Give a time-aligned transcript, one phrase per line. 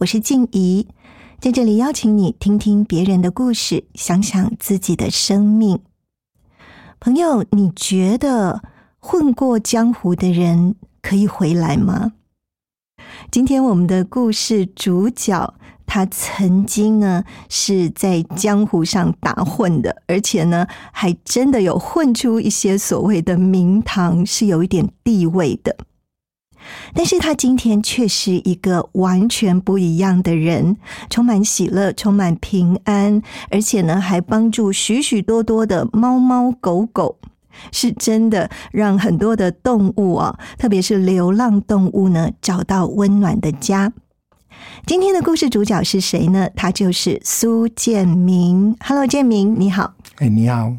[0.00, 0.86] 我是静怡，
[1.40, 5.80] 在这里邀请你听听别人的故事，想想自己的生命。
[7.00, 8.62] 朋友，你觉得
[8.98, 12.12] 混过江湖的人可以回来吗？
[13.30, 15.54] 今天我们的故事主角。
[15.88, 25.76] 他曾经呢是在江湖上打混的，而且呢还真的有混出一些所谓的名堂，是有一点地位的。
[26.94, 30.76] 但是他今天却是一个完全不一样的人，
[31.10, 37.18] 充满喜乐，充满平安，而且呢还帮助许许多多的猫猫狗狗，
[37.72, 43.92] 是真的让很多的动物啊，特别是流浪动物呢找到温暖的家。
[44.86, 46.48] 今天的故事主角是谁呢？
[46.54, 48.76] 他就是苏建明。
[48.80, 49.94] Hello，建明，你好。
[50.16, 50.72] 哎，你好，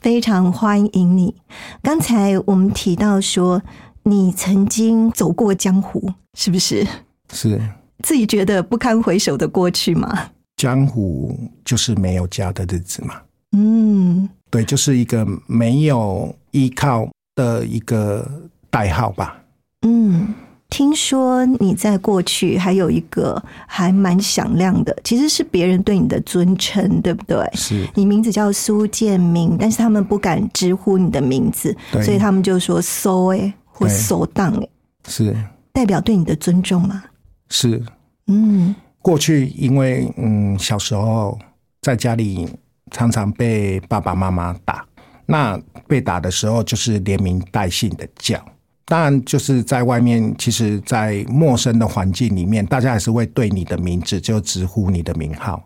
[0.00, 1.34] 非常欢迎你。
[1.82, 3.62] 刚才我们提到说，
[4.08, 6.86] 你曾经走过江湖，是不是？
[7.32, 7.60] 是
[8.04, 10.30] 自己觉得不堪回首的过去吗？
[10.56, 13.16] 江湖就是没有家的日子嘛。
[13.56, 18.24] 嗯，对，就是一个没有依靠的一个
[18.70, 19.42] 代号吧。
[19.84, 20.32] 嗯。
[20.68, 27.48] 听说你在过去还有一个还蛮响亮的，其实是别人对你的尊称，对不对？
[27.54, 34.68] 是你名字叫苏建明，但是他们不敢直呼你的名字，所以他们就说“苏哎”或“苏当哎”，
[35.08, 35.36] 是
[35.72, 37.04] 代表对你的尊重吗？
[37.50, 37.82] 是，
[38.26, 41.38] 嗯，过去因为嗯小时候
[41.82, 42.48] 在家里
[42.90, 44.84] 常常被爸爸妈妈打，
[45.26, 48.42] 那被打的时候就是连名带姓的叫。
[48.88, 55.60] 当然，就是在外面，其实，在陌生的环境里面，大家还是会对你的名字就直呼你的名号。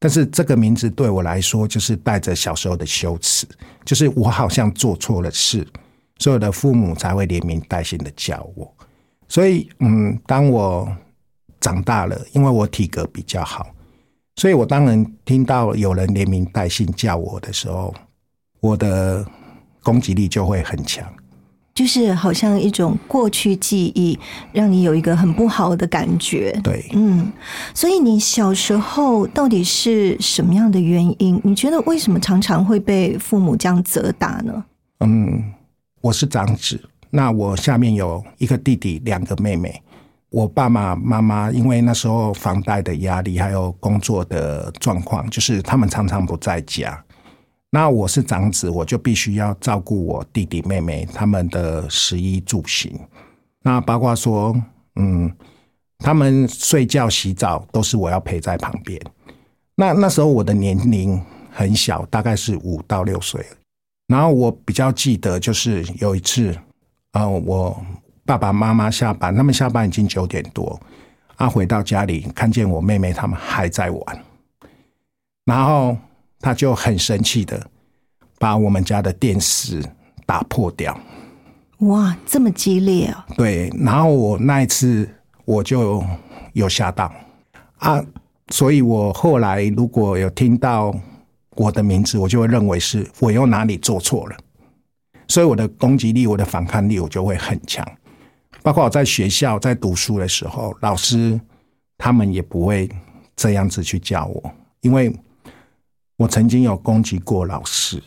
[0.00, 3.46] 但是这个名字对我来说，就是带着小时候的羞耻，
[3.84, 5.64] 就是我好像做错了事，
[6.18, 8.72] 所有的父母才会连名带姓的叫我。
[9.28, 10.90] 所以，嗯，当我
[11.60, 13.66] 长大了，因为我体格比较好，
[14.36, 17.94] 所以我当然听到有人连名带姓叫我的时候，
[18.60, 19.26] 我的
[19.82, 21.06] 攻击力就会很强。
[21.74, 24.18] 就是好像一种过去记忆，
[24.52, 26.50] 让你有一个很不好的感觉。
[26.64, 27.30] 对，嗯，
[27.72, 31.40] 所以你小时候到底是什么样的原因？
[31.44, 34.64] 你觉得为什么常常会被父母这样责打呢？
[34.98, 35.40] 嗯，
[36.00, 39.82] 我是长子，那我下面有一个弟弟，两个妹妹。
[40.30, 47.02] 我爸爸妈妈因为那时候房贷的压力，还有工作的状况，就是他们常常不在家。
[47.70, 52.98] 那我是长子，我就必须要照顾我弟弟妹妹他们的食衣住行。
[53.62, 54.54] 那包括说，
[54.96, 55.32] 嗯，
[55.98, 59.00] 他们睡觉、洗澡都是我要陪在旁边。
[59.74, 61.20] 那那时候我的年龄
[61.50, 63.44] 很小，大概是五到六岁。
[64.08, 66.52] 然后我比较记得，就是有一次，
[67.12, 67.80] 啊，我
[68.26, 70.80] 爸爸妈妈下班，他们下班已经九点多，
[71.36, 74.24] 啊，回到家里看见我妹妹他们还在玩，
[75.44, 75.96] 然后。
[76.40, 77.60] 他就很生气的
[78.38, 79.82] 把我们家的电视
[80.24, 80.96] 打破掉。
[81.78, 83.26] 哇，这么激烈啊！
[83.36, 85.10] 对，然后我那一次
[85.44, 86.00] 我就
[86.52, 87.12] 有吓到
[87.78, 88.00] 啊，
[88.50, 90.94] 所以我后来如果有听到
[91.58, 94.36] 我的名字，我就会认为是我又哪里做错了，
[95.26, 97.86] 所以我的攻击力、我的反抗力我就会很强。
[98.62, 101.38] 包括我在学校在读书的时候，老师
[101.98, 102.88] 他们也不会
[103.36, 104.50] 这样子去叫我，
[104.80, 105.14] 因为。
[106.20, 108.02] 我曾经有攻击过老师，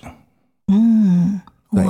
[0.67, 1.39] 嗯，
[1.71, 1.85] 对。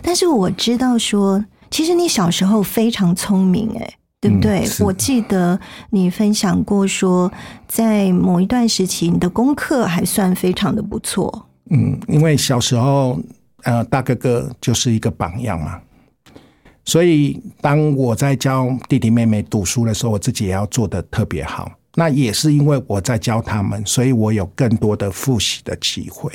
[0.00, 4.64] 但是我知道说，其实你小时候非常聪明，哎，对不对？
[4.80, 5.58] 我记得
[5.90, 7.32] 你分享过说，
[7.68, 11.46] 在某一段时期，你的功课还算非常的不错。
[11.70, 13.20] 嗯，因为小时候，
[13.62, 15.80] 呃，大哥哥就是一个榜样嘛，
[16.84, 21.70] 所以当我在教弟弟妹妹读书的时候，我自己也要做的特别好。
[21.94, 26.32] 那也是因为我在教他们，所以我有更多的复习的机会。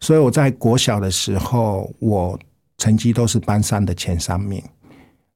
[0.00, 2.38] 所以我在国小的时候，我
[2.78, 4.62] 成绩都是班上的前三名。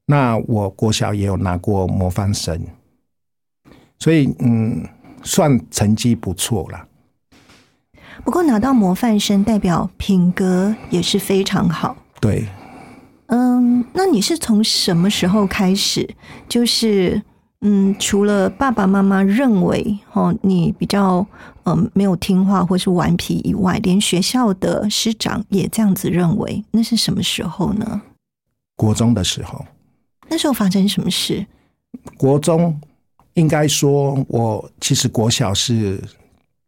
[0.09, 2.57] 那我国小也有拿过模范生，
[3.99, 4.87] 所以嗯，
[5.21, 6.87] 算成绩不错了。
[8.23, 11.97] 不过拿到模范生，代表品格也是非常好。
[12.21, 12.47] 对，
[13.25, 16.09] 嗯，那你是从什么时候开始？
[16.47, 17.21] 就是
[17.59, 21.27] 嗯，除了爸爸妈妈认为哦你比较
[21.65, 26.63] 嗯没有听话或是顽皮以外，连学校的师长也这样子认为。
[26.71, 28.01] 那是什么时候呢？
[28.77, 29.65] 国中的时候。
[30.29, 31.45] 那时候发生什么事？
[32.17, 32.79] 国中
[33.33, 36.01] 应该说，我其实国小是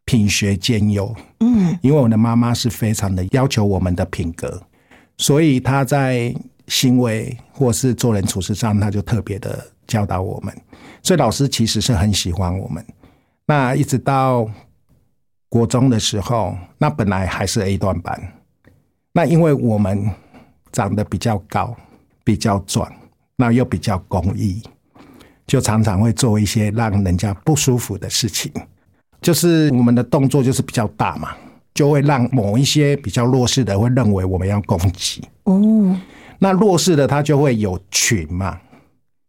[0.06, 4.62] 品学兼优，嗯，因为我的妈妈是非常的要求我们的品格，
[5.18, 6.34] 所以她在
[6.68, 10.56] 行为或是做人处事上，她就特别的教导我们。
[11.02, 12.86] 所以老师其实是很喜欢我们。
[13.46, 14.48] 那一直到
[15.48, 18.34] 国中的时候，那本来还是 A 段班，
[19.14, 20.10] 那因为我们
[20.72, 21.76] 长得比较高，
[22.24, 22.92] 比较壮。
[23.42, 24.62] 那又比较公益，
[25.48, 28.52] 就常常会做一些让人家不舒服的事情。
[29.22, 31.30] 就是我们的动作就是比较大嘛，
[31.74, 35.24] 就会让某一些比较弱势的会认为我们要攻击。
[35.46, 35.98] 哦，
[36.38, 38.60] 那弱势的他就会有群嘛，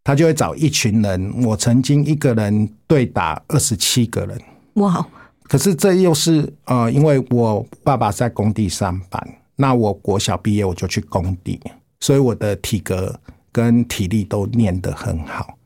[0.03, 1.45] 他就会找一群人。
[1.45, 4.37] 我曾经一个人对打二十七个人。
[4.75, 5.07] 哇！
[5.45, 9.25] 可是这又是呃，因为我爸爸在工地上班，
[9.55, 11.61] 那我国小毕业我就去工地，
[12.01, 13.17] 所以我的体格。
[13.53, 15.59] 跟体力都练得很好，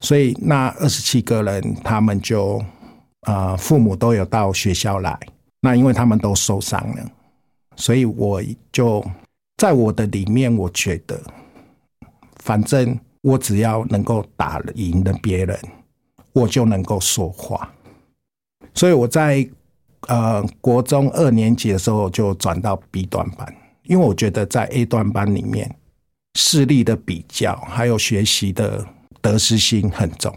[0.00, 2.62] 所以那二十七个人，他们就
[3.22, 5.18] 啊，父母都有到学校来。
[5.62, 7.10] 那因为他们都受伤了，
[7.76, 9.04] 所以我就
[9.56, 11.20] 在我的里面，我觉得，
[12.36, 15.58] 反正我只要能够打赢了别人，
[16.32, 17.72] 我就能够说话。
[18.74, 19.48] 所以我在
[20.08, 23.54] 呃国中二年级的时候就转到 B 段班，
[23.84, 25.74] 因为我觉得在 A 段班里面。
[26.34, 28.86] 视力的比较，还有学习的
[29.20, 30.34] 得失心很重。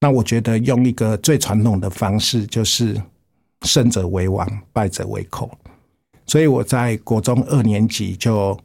[0.00, 3.00] 那我觉得用一个最传统的方式，就是
[3.62, 5.50] 胜者为王，败者为寇。
[6.26, 8.58] 所以我在国中二年级就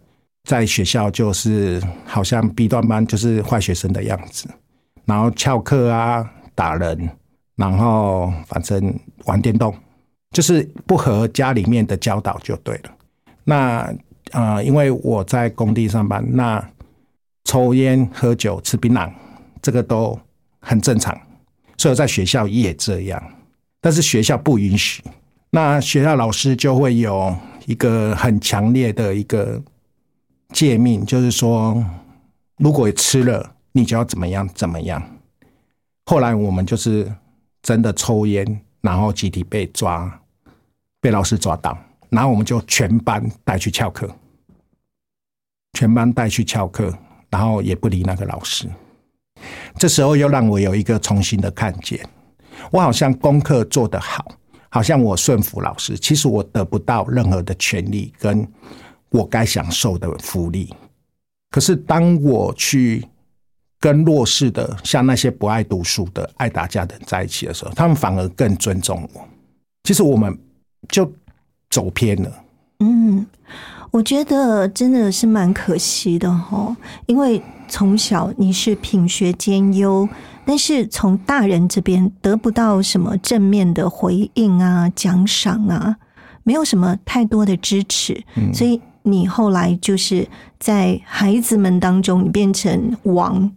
[0.44, 4.48] 在学校，就是好像 B 段班就是坏学生的样子，
[5.06, 7.10] 然后翘课啊，打人，
[7.56, 9.76] 然后反正玩电动，
[10.32, 12.92] 就是不合家里面的教导就对了。
[13.44, 13.94] 那
[14.32, 16.64] 啊，因为我在工地上班，那
[17.46, 19.12] 抽烟、喝酒、吃槟榔，
[19.62, 20.20] 这个都
[20.60, 21.18] 很正常，
[21.78, 23.22] 所以在学校也这样。
[23.80, 25.04] 但是学校不允许，
[25.52, 27.36] 那学校老师就会有
[27.66, 29.62] 一个很强烈的一个
[30.54, 31.84] 诫命，就是说，
[32.58, 35.02] 如果吃了，你就要怎么样怎么样。
[36.06, 37.10] 后来我们就是
[37.62, 40.20] 真的抽烟，然后集体被抓，
[41.00, 41.78] 被老师抓到。
[42.10, 44.10] 然后我们就全班带去翘课，
[45.74, 46.98] 全班带去翘课，
[47.30, 48.68] 然后也不理那个老师。
[49.78, 52.00] 这时候又让我有一个重新的看见，
[52.72, 54.26] 我好像功课做得好，
[54.70, 58.48] 好像我顺服老师，其实我得不到任何的权利，跟
[59.10, 60.74] 我该享受的福利。
[61.52, 63.06] 可是当我去
[63.80, 69.28] 跟弱势的，像那些不爱读书的、爱打架的人在一起的时候，他们反而更尊重我。
[69.84, 70.36] 其实我们
[70.88, 71.12] 就。
[71.70, 72.32] 走偏了，
[72.80, 73.26] 嗯，
[73.92, 80.08] 我觉得真的是蛮可惜的哈，因为从小你是品学兼优，
[80.46, 85.98] 但是从大人这边得不到什么正面的回应啊、奖赏啊，
[86.44, 93.52] 没有什么太多的支持，所以你后来就是在孩子们当中，你变成王，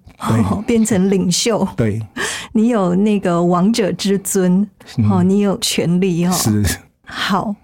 [0.66, 2.00] 变成领袖，对，
[2.52, 4.68] 你有那个王者之尊，
[5.08, 6.64] 哦，你有权利哦，是。
[7.04, 7.54] 好。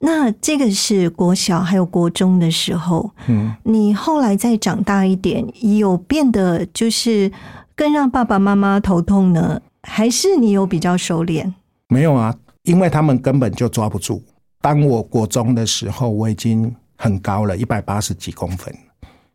[0.00, 5.46] 那这个是国小还有国中的时候，嗯，你后来再长大一点，
[5.78, 7.32] 有变得就是
[7.74, 9.60] 更让爸爸妈妈头痛呢？
[9.82, 11.52] 还是你有比较收敛？
[11.88, 14.22] 没有啊，因为他们根本就抓不住。
[14.60, 18.74] 当我国中的时候，我已经很高了，一百八十几公分，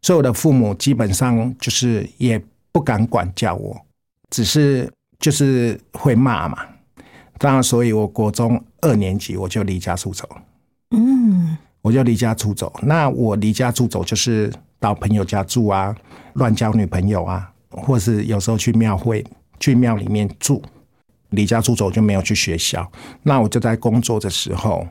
[0.02, 2.40] 所以我的父母基本上就是也
[2.72, 3.76] 不敢管教我，
[4.30, 6.58] 只是就是会骂嘛。
[7.40, 10.30] 当然，所以我国中二年级我就离家出走。
[10.92, 12.72] 嗯，我就离家出走。
[12.84, 15.96] 那我离家出走就是到朋友家住啊，
[16.34, 19.26] 乱交女朋友啊，或是有时候去庙会、
[19.60, 20.62] 去庙里面住。
[21.30, 22.92] 离家出走就没有去学校。
[23.24, 24.86] 那我就在工作的时候，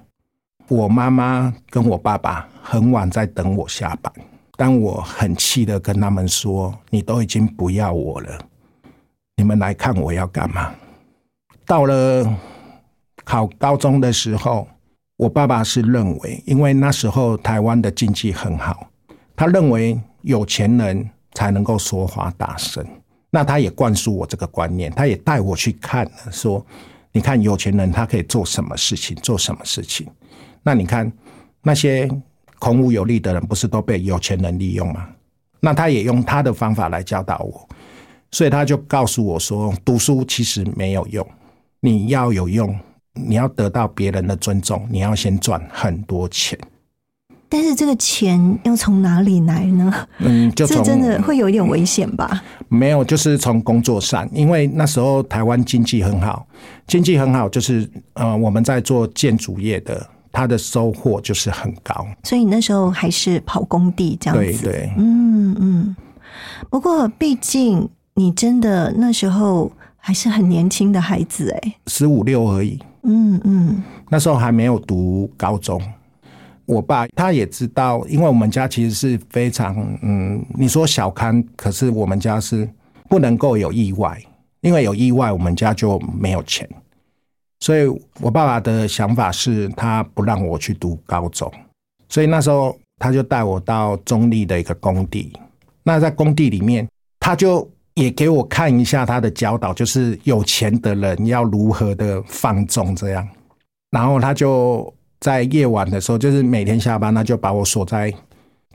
[0.69, 4.11] 我妈妈跟我爸爸很晚在等我下班，
[4.57, 8.38] 但我很气的跟他们说：“你都已经不要我了，
[9.37, 10.73] 你们来看我要干嘛？”
[11.68, 12.26] 到了
[13.25, 14.66] 考高中的时候，
[15.18, 18.88] 我爸爸是认为，因为那时候台湾的经济很好，
[19.37, 22.82] 他认为有钱人才能够说话大声。
[23.28, 26.64] 那他也灌输我这个观念，他也带我去看了，说
[27.12, 30.06] ：“你看有钱人他可以做什么事情，做什么事情。
[30.62, 31.12] 那你看
[31.62, 32.08] 那些
[32.58, 35.06] 孔武有力的人，不是都被有钱人利用吗？
[35.60, 37.68] 那他也用他的方法来教导我，
[38.30, 41.28] 所以他就告诉我说，读书其实没有用，
[41.80, 42.78] 你要有用，
[43.14, 46.58] 你要得到别人的尊重，你要先赚很多钱。
[47.50, 50.06] 但是这个钱要从哪里来呢？
[50.18, 52.42] 嗯，就从这真的会有一点危险吧？
[52.68, 56.47] 没有，就是从工作上，因为那时候台湾经济很好，
[56.87, 62.06] 经济很好，就是呃，我们在做建筑业的，它的收获就是很高。
[62.25, 64.62] 所以你那时候还是跑工地这样子。
[64.62, 65.97] 对对，嗯嗯。
[66.68, 71.75] 不过毕竟你真的那时候还是很年轻的孩子哎。
[71.87, 75.81] 十五六而已，嗯嗯那时候还没有读高中。
[76.64, 82.69] 我爸他也知道，因为我们家其实是非常嗯，你说小康，可是我们家是
[83.09, 84.21] 不能够有意外，
[84.61, 86.69] 因为有意外，我们家就没有钱。
[87.61, 87.87] 所以
[88.21, 91.50] 我爸爸的想法是他不让我去读高中，
[92.09, 95.33] 所以那时候他就带我到中立的一个工地。
[95.83, 96.87] 那在工地里面，
[97.19, 103.28] 他就也给我看一下他的教导，就是有钱的人要如何的放纵这样。
[103.90, 108.12] 然后他就在夜晚的时候，就是每天下班，他就把我锁在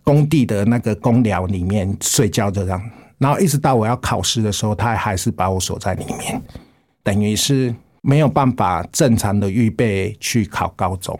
[0.03, 2.82] 工地的那个公寮里面睡觉这样。
[3.18, 6.42] 然后一直到我要考试的时候，他还是把我锁在里面，
[7.01, 11.18] 等于是没有办法正常的预备去考高中。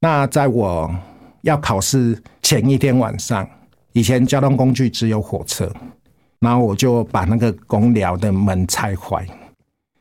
[0.00, 0.94] 那在我
[1.40, 3.48] 要考试前一天晚上，
[3.94, 5.72] 以前交通工具只有火车，
[6.42, 9.24] 然后我就把那个公寮的门拆坏，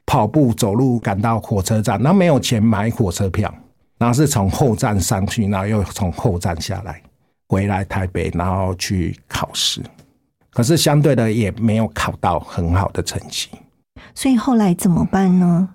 [0.08, 3.54] 跑步走路赶到火车站，然后没有钱买火车票，
[4.00, 7.00] 然后是从后站上去，然后又从后站下来，
[7.48, 9.84] 回来台北，然后去考试。
[10.50, 13.48] 可是相对的也没有考到很好的成绩。
[14.16, 15.70] 所以后来怎么办呢？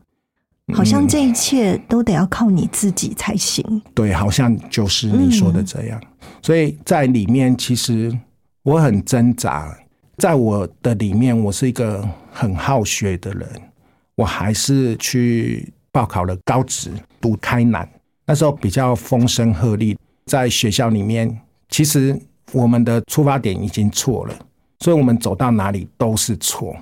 [0.75, 3.80] 好像这一切都得要靠你自己才行。
[3.94, 6.02] 对，好像就是你说的这样。
[6.42, 8.12] 所以在里面，其实
[8.64, 9.73] 我很挣扎。
[10.18, 13.49] 在我的里面，我是一个很好学的人，
[14.14, 17.87] 我还是去报考了高职，读开南。
[18.25, 22.18] 那时候比较风声鹤唳，在学校里面，其实
[22.52, 24.35] 我们的出发点已经错了，
[24.80, 26.75] 所以我们走到哪里都是错。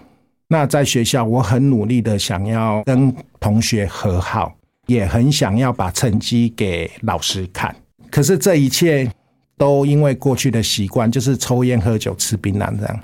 [0.47, 4.55] 那在学校，我很努力的想要跟同学和好，
[4.87, 7.75] 也很想要把成绩给老师看。
[8.11, 9.11] 可是这一切
[9.59, 13.01] 都因为过去的习惯，就是抽烟、喝酒、吃槟榔这样，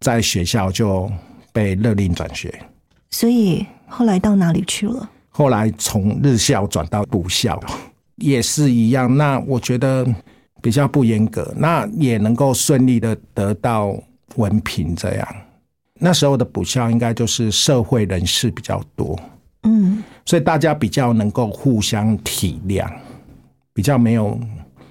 [0.00, 1.10] 在学校就
[1.52, 2.52] 被勒令转学。
[3.10, 5.10] 所以后来到哪里去了？
[5.30, 7.60] 后来从日校转到补校，
[8.16, 9.16] 也是一样。
[9.16, 10.06] 那我觉得
[10.62, 13.94] 比较不严格，那也能够顺利的得到
[14.36, 15.28] 文凭这样。
[15.98, 19.18] 那时候的补校应该就是社会人士比较多，
[19.62, 22.90] 嗯，所以大家比较能够互相体谅，
[23.72, 24.38] 比较没有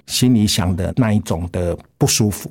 [0.07, 2.49] 心里想的那一种的不舒服。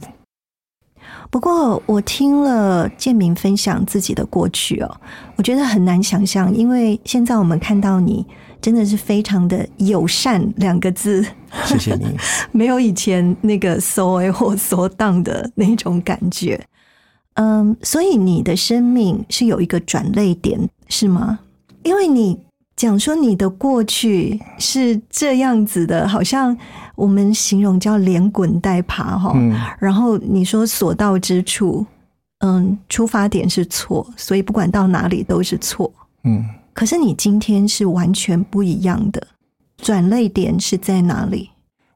[1.31, 5.01] 不过我听了建明分享自己的过去哦，
[5.37, 8.25] 我觉得很难想象，因为现在我们看到你
[8.61, 11.25] 真的是非常的友善两个字，
[11.67, 12.07] 谢谢你。
[12.53, 16.61] 没有以前那个 so a 或 so down 的那种感觉。
[17.35, 21.41] 嗯，所以你的生命是有一个转泪点，是吗？
[21.83, 22.39] 因为你
[22.77, 26.57] 讲说你的过去是这样子的，好像
[26.97, 29.33] 我们形容叫连滚带爬哈。
[29.37, 31.87] 嗯然后你说所到之处，
[32.41, 35.93] 嗯，出发点是错，所以不管到哪里都是错。
[36.25, 39.25] 嗯，可是你今天是完全不一样的，
[39.77, 41.51] 转泪点是在哪里？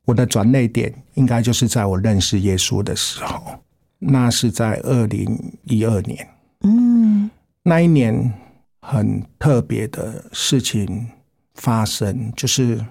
[0.04, 3.42] 我的转泪点应该就是在我认识耶稣的时候，
[3.98, 6.26] 那是在二零一二年。
[6.62, 7.30] 嗯
[7.62, 8.32] 那一年
[8.90, 11.06] 很特别的事情
[11.56, 12.82] 发生，就是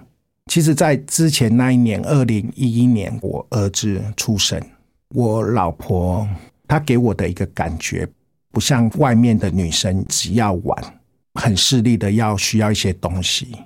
[0.46, 4.62] 其实，在之前那一年，二零一一年，我儿子出生，
[5.08, 6.24] 我老婆
[6.68, 8.08] 她给我的一个感觉，
[8.52, 11.00] 不像外面的女生只要玩，
[11.34, 13.56] 很势利的要需要一些东西。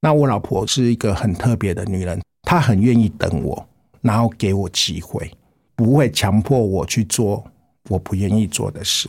[0.00, 3.68] 那我老婆是一个很特别的女人，她很愿意等我，
[4.00, 5.30] 然后给我机会，
[5.76, 7.44] 不会强迫我去做
[7.90, 9.06] 我不愿意做的事。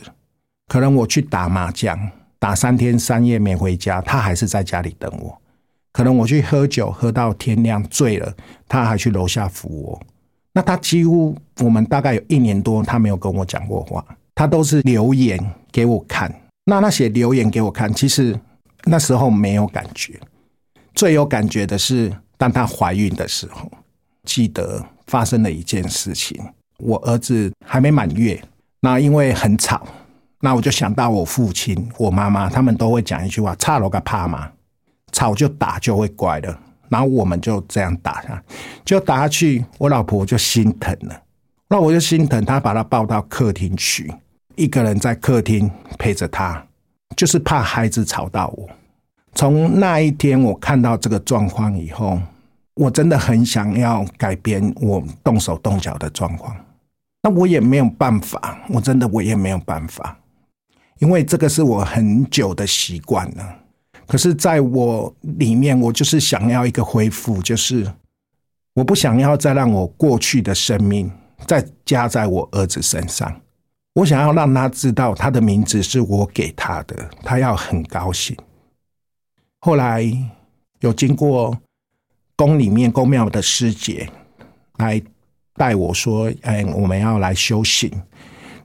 [0.68, 1.98] 可能我去打麻将，
[2.38, 5.36] 打三天三夜没回家，他还是在家里等我。
[5.92, 8.32] 可能我去喝酒，喝到天亮醉了，
[8.68, 10.00] 他还去楼下扶我。
[10.52, 15.38] 那他几乎我们大概有一年多，他没有跟我讲过话，他都是留言
[15.72, 16.34] 给我看。
[16.64, 18.38] 那那些留言给我看，其实
[18.84, 20.18] 那时候没有感觉，
[20.94, 23.70] 最有感觉的是当他怀孕的时候，
[24.24, 26.38] 记得发生了一件事情。
[26.78, 28.38] 我儿子还没满月，
[28.80, 29.86] 那因为很吵，
[30.40, 34.50] 那我就想到我父亲、我妈妈，他们都会讲一句话：“差了个怕嘛，
[35.12, 38.42] 吵就打就会乖了。”然后我们就这样打下，
[38.84, 41.22] 就打下去，我老婆就心疼了。
[41.68, 44.12] 那我就心疼她，把她抱到客厅去，
[44.54, 46.64] 一个人在客厅陪着她，
[47.16, 48.68] 就是怕孩子吵到我。
[49.34, 52.20] 从那一天我看到这个状况以后，
[52.74, 56.54] 我真的很想要改变我动手动脚的状况。
[57.22, 60.16] 那我也没有办法，我真的我也没有办法，
[60.98, 63.58] 因为这个是我很久的习惯了。
[64.06, 67.92] 可是，在我里面，我就是想要一个恢复，就是
[68.74, 71.10] 我不想要再让我过去的生命
[71.46, 73.40] 再加在我儿子身上。
[73.94, 78.36] 我想要让他知道，他的名字是我给他的，他要很高兴。
[79.60, 80.06] 后来
[80.80, 81.58] 有经过
[82.36, 84.08] 宫里面宫庙的师姐
[84.76, 85.02] 来
[85.54, 87.90] 带我说：“哎，我们要来修行。”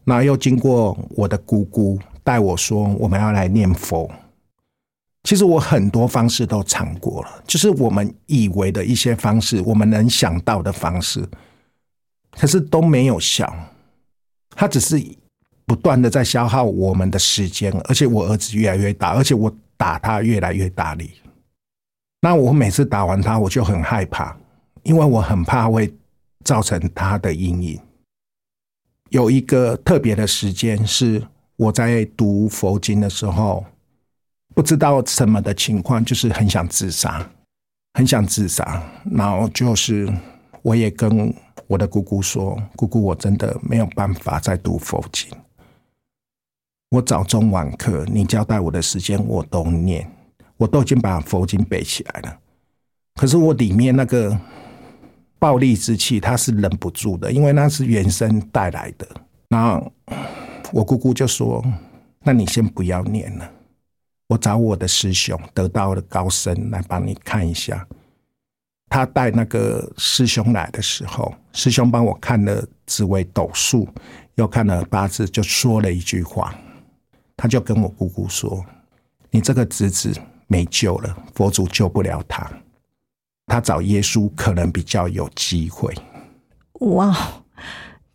[0.04, 4.10] 那又经过我的姑姑带我说：“我们要来念佛。”
[5.24, 11.24] 其实我很多方式都尝过了，就是我们以为的一些方式，我们能想到的方式，
[12.32, 13.54] 可是都没有效。
[14.56, 15.00] 他只是
[15.66, 21.12] 不断的在消耗我们的时间，而且我儿子越来越大，而且我打他越来越大力。
[22.20, 24.36] 那我每次打完他，我就很害怕，
[24.84, 25.94] 因为我很怕会
[26.44, 27.80] 造成他的阴影。
[29.10, 31.22] 有一个特别的时间是
[31.62, 33.64] 我在读佛经的时候。
[34.54, 37.26] 不知道什么的情况，就是很想自杀，
[37.94, 38.84] 很想自杀。
[39.10, 40.12] 然后就是，
[40.62, 41.34] 我也跟
[41.68, 45.32] 我的姑姑说：“姑姑，我真的没有办法再读佛经。
[46.90, 50.06] 我早中晚课，你交代我的时间我都念，
[50.58, 52.38] 我都已经把佛经背起来了。
[53.16, 54.38] 可是我里面那个
[55.40, 59.08] 暴力之气，它是忍不住的，因为那是原生带来的。
[59.48, 59.92] 然后
[60.72, 61.64] 我姑姑就说
[62.24, 63.52] ：‘那你先不要念了。’
[64.28, 67.86] 我找我的师兄，得道的高僧来帮你看一下。
[68.90, 73.88] 他带那个师兄来的时候，师兄帮我看了紫微斗数，
[74.36, 76.56] 又看了八字，就说了一句话。
[77.36, 78.64] 他就跟我姑姑说
[79.32, 80.14] ：“你这个侄子
[80.48, 82.50] 没救了，佛祖救不了他，
[83.48, 85.94] 他找耶稣可能比较有机会。”
[86.82, 87.44] 哇，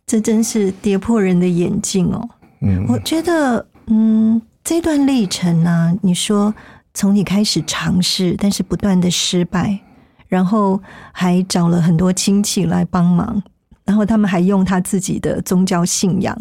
[0.05, 2.29] 这真是跌破人的眼镜哦！
[2.61, 4.41] 嗯，我觉得，嗯。
[4.63, 5.97] 这段历程呢？
[6.01, 6.53] 你说
[6.93, 9.79] 从你开始尝试，但是不断的失败，
[10.27, 10.77] 然后
[11.13, 13.41] 还找了很多亲戚来帮忙，
[13.85, 16.37] 然后他们还用他自己的宗教信仰，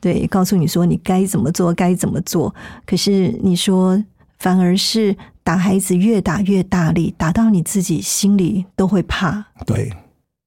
[0.00, 2.54] 对，告诉你说你该怎么做，该怎么做。
[2.86, 4.00] 可是你说
[4.38, 9.44] 反而是打孩子越打越大力，打到你自己心里都会怕。
[9.66, 9.92] 对。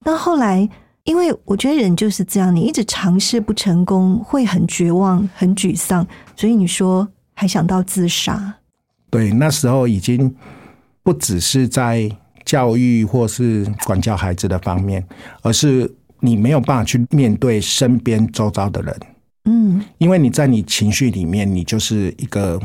[0.05, 0.69] 那后来，
[1.07, 7.07] 因为我觉得人就是这样，你一直尝试不成功，会很绝望、很沮丧，所以你说。
[7.39, 8.55] 还想到自杀？
[9.11, 10.35] 对，那时候已经
[11.03, 12.09] 不只是在
[12.43, 15.07] 教育或是管教孩子的方面，
[15.43, 15.87] 而是
[16.19, 18.99] 你没有办法去面对身边周遭的人。
[19.45, 22.59] 嗯，因为你在你情绪里面，你就是一个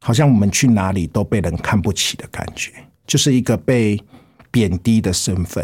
[0.00, 2.72] 好像我们去哪里都被人看不起的感觉，
[3.06, 4.02] 就是一个被
[4.50, 5.62] 贬低的身份，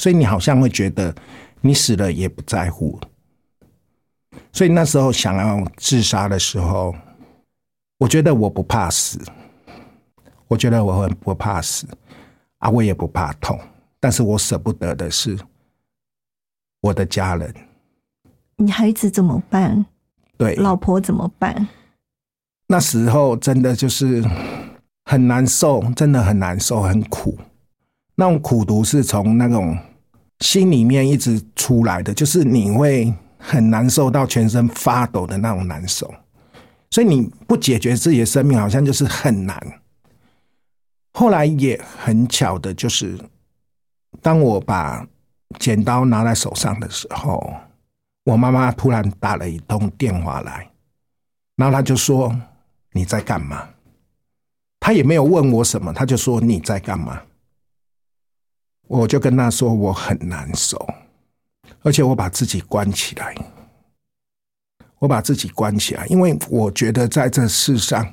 [0.00, 1.14] 所以你好像会觉得
[1.60, 2.98] 你死了也不在乎。
[4.52, 6.94] 所以那时候想要自杀的时候。
[8.00, 9.20] 我觉得我不怕死，
[10.48, 11.86] 我觉得我很不怕死
[12.56, 13.60] 啊，我也不怕痛，
[14.00, 15.38] 但是我舍不得的是
[16.80, 17.54] 我的家人。
[18.56, 19.84] 你孩子怎么办？
[20.38, 21.68] 对，老婆怎么办？
[22.68, 24.24] 那时候真的就是
[25.04, 27.38] 很难受，真的很难受，很苦。
[28.14, 29.76] 那种苦读是从那种
[30.40, 36.12] 心里面一直出来的，就是你会很难受到全身发抖的那种难受。
[36.90, 39.80] 所以你不解决自己的生命，好像就是很难。
[41.12, 43.18] 后来也很巧的，就是
[44.22, 45.06] 当我把
[45.58, 47.52] 剪刀拿在手上的时候，
[48.24, 50.70] 我妈妈突然打了一通电话来，
[51.56, 52.34] 然后她就说
[52.92, 53.68] ：“你在干嘛？”
[54.80, 57.20] 她也没有问我什么，她就说：“你在干嘛？”
[58.90, 60.76] 我就跟他说：“我很难受，
[61.82, 63.32] 而且我把自己关起来。”
[64.98, 68.12] 我把自己关起来，因为我觉得在这世上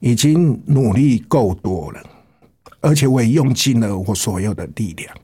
[0.00, 2.02] 已经努力够多了，
[2.80, 5.14] 而且我也用尽了我所有的力量。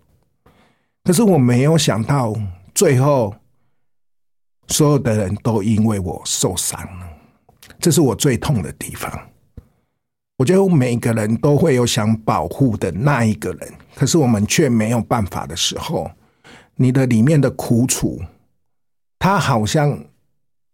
[1.03, 2.33] 可是我没有想到，
[2.75, 3.35] 最后
[4.69, 7.09] 所有的人都因为我受伤了，
[7.81, 9.30] 这是我最痛的地方。
[10.41, 16.11] 我觉得每个人都会有想保护的那一个人，可是我们却没有办法的时候，
[16.77, 18.19] 你的里面的苦楚，
[19.19, 20.03] 它好像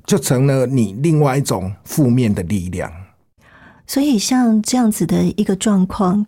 [0.04, 2.92] 就成了你另外一种负面的力量。
[3.88, 6.24] 所以像这样子的一个状况，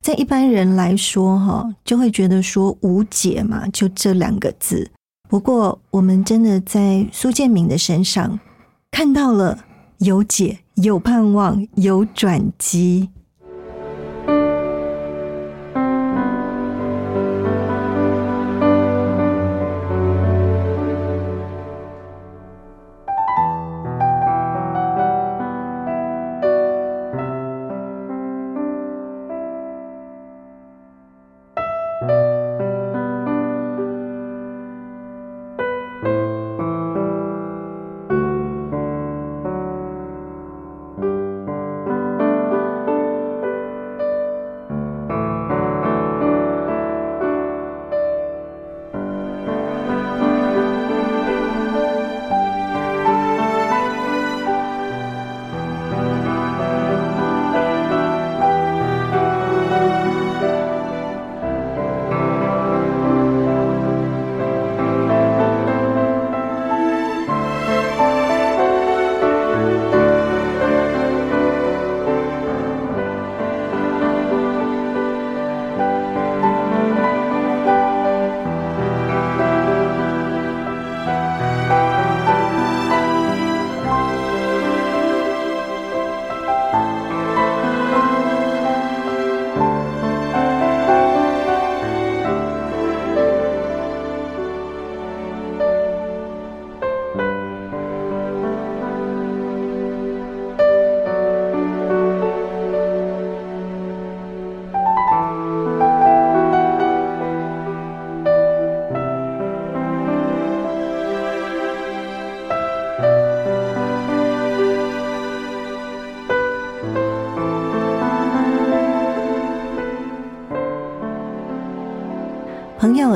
[0.00, 4.90] 在一般人来说，哈，就会觉得说无解嘛，就这两个字。
[5.28, 8.40] 不过，我们真的在苏建明的身上
[8.90, 9.66] 看到了
[9.98, 13.08] 有解、有盼望、有转机。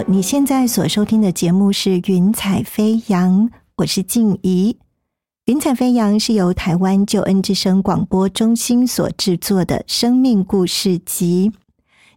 [0.06, 4.76] 你现在所收听的节目是《云彩飞扬》，我是静怡。
[5.46, 11.52] 《云彩飞扬》是由台湾救恩之声广播中心所制作的生命故事集。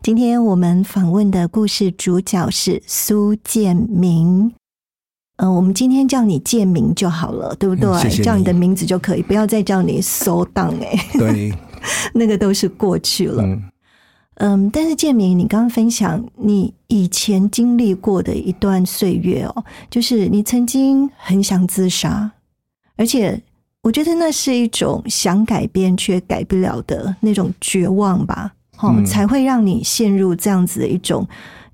[0.01, 4.53] 今天我们访问的故事主角是苏建明。
[5.37, 7.89] 嗯、我们今天叫你建明就好了，对不对？
[7.89, 11.53] 嗯谢谢叫你的名字就可以，不要再叫你搜档哎，对，
[12.13, 13.43] 那个都是过去了。
[13.43, 13.61] 嗯，
[14.35, 22.31] 嗯，但是建明，你刚刚分享你以前经历过的一段岁月哦，就是你曾经很想自杀，
[22.97, 23.41] 而且
[23.81, 31.25] 我觉得那是一种想改变却改不了的那种绝望吧，哦，嗯才会让你陷入这样子的一种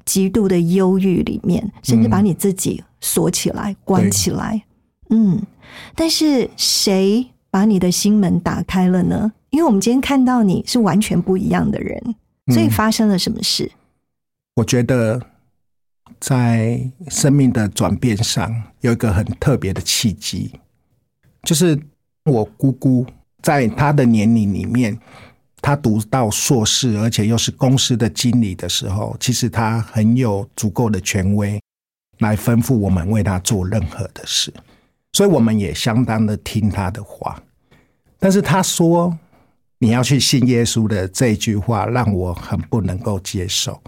[0.05, 4.61] 极度的忧郁里面，甚至把你自己锁起来、关起来。
[5.09, 5.41] 嗯，
[5.95, 9.31] 但是谁把你的心门打开了呢？
[9.49, 12.15] 因为我们今天看到你是完全不一样的人。
[12.51, 13.71] 所以嗯发生了什么事？
[14.55, 15.21] 我觉得
[16.19, 20.51] 在生命的转变上有一个很特别的契机，
[21.43, 21.79] 就是
[22.25, 23.05] 我姑姑
[23.41, 24.99] 在她的年龄里面，
[25.61, 31.59] 她读到硕士，而且又是公司的经理的时候，其实她很有足够的权威
[32.19, 34.53] 来吩咐我们为她做任何的事，
[35.13, 37.41] 所以我们也相当的听她的话。
[38.19, 39.17] 但是她说
[39.83, 43.81] 你要去信耶稣的这一句话，让我很不能够接受。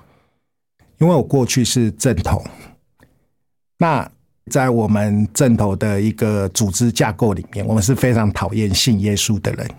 [0.97, 2.43] 因为我过去是正统，
[3.77, 4.09] 那
[4.49, 9.69] 在我们正统的一个组织架构里面，我们是非常讨厌信耶稣的人，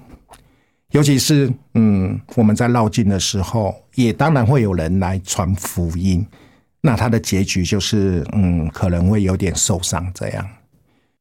[0.93, 6.25] 尤其是嗯，我们在绕境的时候，也当然会有人来传福音，
[6.81, 10.49] 那他的结局就是嗯，可能会有点受伤这样。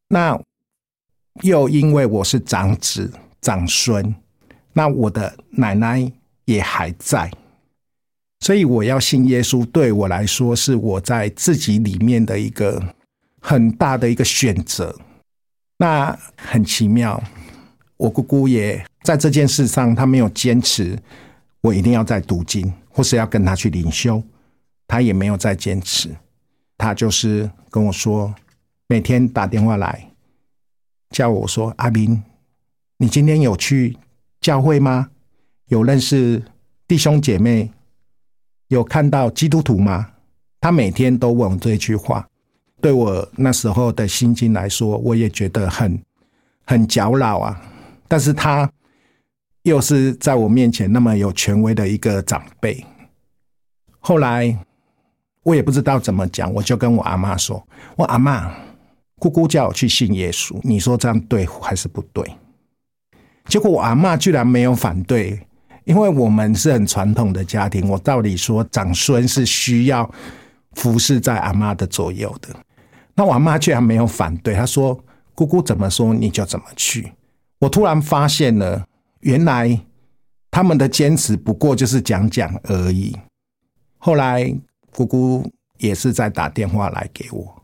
[0.08, 0.40] 那
[1.42, 4.14] 又因为我是长子长孙，
[4.74, 6.12] 那我的奶奶
[6.46, 7.32] 也还在。
[8.42, 12.94] 所以我要信耶稣，对我来说是我在自己里面的一个
[13.40, 14.94] 很大的一个选择。
[15.78, 17.22] 那很奇妙，
[17.96, 20.98] 我姑姑也在这件事上，她没有坚持
[21.62, 24.22] 我一定要在读经，或是要跟她去灵修，
[24.88, 26.10] 她也没有再坚持。
[26.78, 28.34] 她就是跟我说，
[28.88, 30.10] 每天打电话来
[31.12, 32.22] 叫我说：“阿斌，
[32.98, 33.98] 你今天有去
[34.44, 35.10] 教会吗？
[35.70, 36.44] 有认识
[36.88, 37.72] 弟兄姐妹？”
[38.70, 40.10] 有看到基督徒吗？
[40.60, 42.28] 他每天都问我这句话，
[42.82, 46.02] 对我那时候的心境来说，我也觉得很
[46.66, 47.62] 很搅扰啊。
[48.08, 48.68] 但是他
[49.62, 52.84] 又是在我面前那么有权威的一个长辈。
[54.00, 54.58] 后来
[55.44, 57.64] 我也不知道怎么讲，我就跟我阿妈说
[57.96, 58.52] ：“我阿妈，
[59.20, 62.26] 姑姑叫我去信耶稣，你说这样对还是不对？”
[63.48, 65.40] 结果我阿妈居然没有反对，
[65.84, 67.88] 因为我们是很传统的家庭。
[67.90, 70.10] 我道理说，长孙是需要
[70.74, 72.50] 服侍在阿妈的左右的。
[73.16, 74.98] 那我阿妈居然没有反对，她说
[75.36, 77.12] ：“姑姑怎么说你就怎么去。”
[77.60, 78.86] 我突然发现了，
[79.20, 79.80] 原来
[80.50, 83.16] 他们的坚持不过就是讲讲而已。
[83.98, 84.54] 后来
[84.96, 87.64] 姑姑也是在打电话来给我，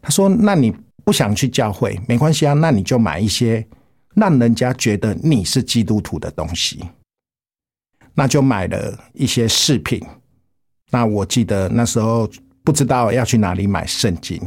[0.00, 3.66] 她说：“那你不想去教会没关系啊，那你就买一些
[4.18, 6.84] 让人家觉得你是基督徒的东西。”
[8.14, 10.04] 那就买了一些饰品。
[10.90, 12.28] 那我记得那时候
[12.64, 14.40] 不知道要去哪里买圣经，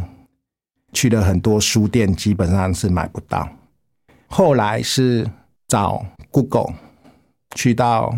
[0.91, 3.47] 去了很多书店，基本上是买不到。
[4.27, 5.29] 后来是
[5.67, 6.73] 找 Google
[7.55, 8.13] 去到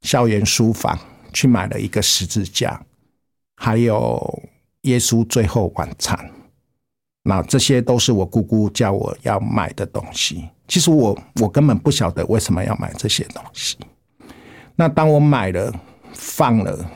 [0.00, 0.98] 校园书房
[1.32, 2.80] 去买了一个十字架，
[3.56, 4.42] 还有
[4.82, 6.30] 耶稣最后晚餐。
[7.24, 10.48] 那这些都是我姑姑叫我要买的东西。
[10.68, 13.76] 其实我我根本不晓得为什么要买这些东西。
[14.76, 15.74] 那当我买了
[16.12, 16.88] 放了，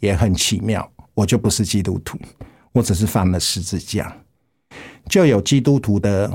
[0.00, 2.18] 也很奇妙，我就不是基督徒，
[2.72, 4.16] 我只是放了十字架，
[5.10, 6.32] 就有基督徒的。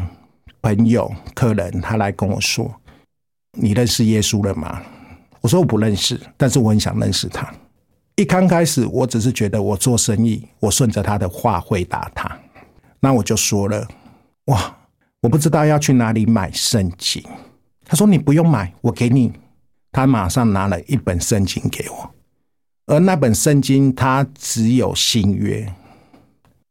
[0.60, 2.70] 朋友、客人，他来跟我说
[3.58, 4.82] ：“你认识耶稣了吗？”
[5.40, 7.50] 我说：“我不认识，但是我很想认识他。”
[8.18, 12.38] 一刚开始，我只是觉得我做生意，我顺着他的话回答他。
[13.00, 13.88] 那我就说了
[14.46, 14.78] ：“哇，
[15.22, 17.24] 我不知道要去哪里买圣经。”
[17.86, 19.32] 他说：“你不用买，我给你。”
[19.92, 22.12] 他马上拿了一本圣经给我，
[22.86, 25.74] 而那本圣经它只有新约。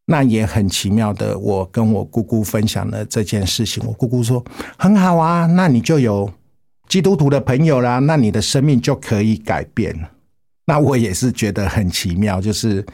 [0.09, 3.83] 那也很奇妙的，我跟我姑姑分享了这件事情。
[3.85, 4.45] 我姑姑说
[4.79, 6.33] ：“很好啊，那你就有
[6.87, 9.93] 基督徒的朋友啦，那你的生命就可以改变。”
[10.67, 12.87] 那我也是觉得很奇妙，就是，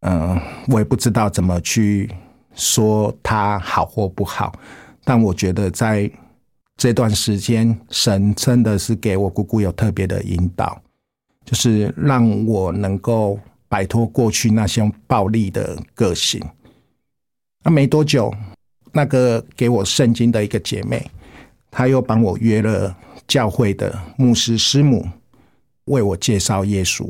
[0.00, 2.10] 嗯，我也不知道怎么去
[2.58, 4.52] 说他好或不好，
[5.02, 6.10] 但我觉得在
[6.76, 10.78] 这段时间，神真的是给我姑姑有特别的引导，
[11.46, 13.40] 就是让我能够。
[13.70, 16.42] 摆脱过去那些暴力的个性。
[17.62, 18.32] 那没多久，
[18.92, 21.06] 那个给我圣经的一个姐妹，
[21.70, 25.06] 她又帮我约了教会的牧师师母，
[25.84, 27.06] 为我介绍耶稣。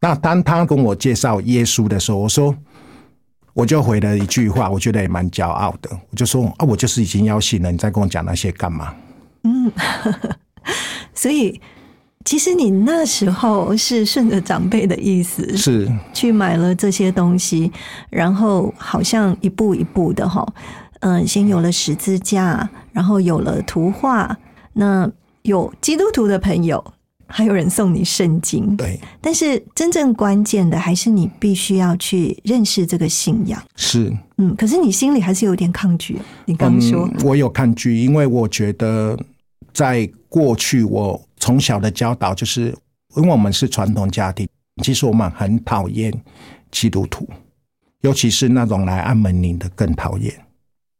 [0.00, 2.56] 那当他跟我介绍耶稣的时候，我说，
[3.58, 8.94] 我就回了一句话，我觉得也蛮骄傲的，我就说啊，我就是已经要信了，你再跟我讲那些干嘛？
[9.42, 9.72] 嗯，
[11.12, 11.60] 所以。
[12.24, 17.72] 其实你那时候是顺着长辈的意思，是去买了这些东西，
[18.10, 20.46] 然后好像一步一步的哈，
[21.00, 24.36] 嗯，先有了十字架，然后有了图画，
[24.74, 25.10] 那
[25.42, 26.84] 有基督徒的朋友，
[27.28, 28.98] 还有人送你圣经，对。
[29.20, 36.18] 但是真正关键的还是你必须要去认识这个信仰，是嗯，可是你心里还是有点抗拒。
[36.46, 39.16] 你刚说，我有抗拒，因为我觉得。
[39.74, 42.74] 在过去，我从小的教导就是，
[43.14, 44.48] 因为我们是传统家庭，
[44.82, 46.12] 其实我们很讨厌
[46.72, 47.28] 基督徒，
[48.00, 50.34] 尤其是那种来按门铃的更讨厌。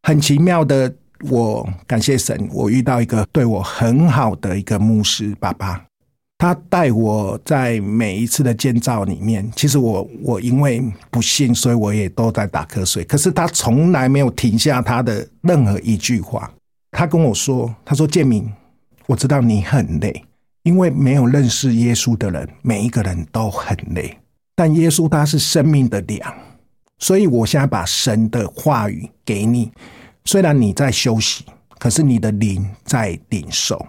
[0.05, 0.95] 很奇妙的，
[1.29, 5.85] 我感谢神，我遇到一个对我很好的一个牧师爸爸，
[6.39, 13.05] 他带我在每一次的建造里面，其实我我因为不信，所以我也都在打瞌睡。
[13.05, 16.49] 可是他从来没有停下他的任何一句话。
[16.93, 18.51] 他跟我说：“他说建明。”
[19.07, 20.25] 我知道你很累，
[20.63, 24.17] 因为没有认识耶稣的人，每一个人都很累。
[24.55, 26.35] 但耶稣他是生命的粮，
[26.99, 29.73] 所以我现在把神的话语给你。
[30.25, 31.45] 虽然你在休息，
[31.79, 33.85] 可是你的灵在领受。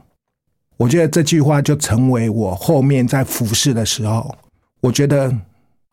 [0.79, 4.33] 我觉得这句话就成为我后面在服侍的时候，
[4.79, 5.29] 我觉得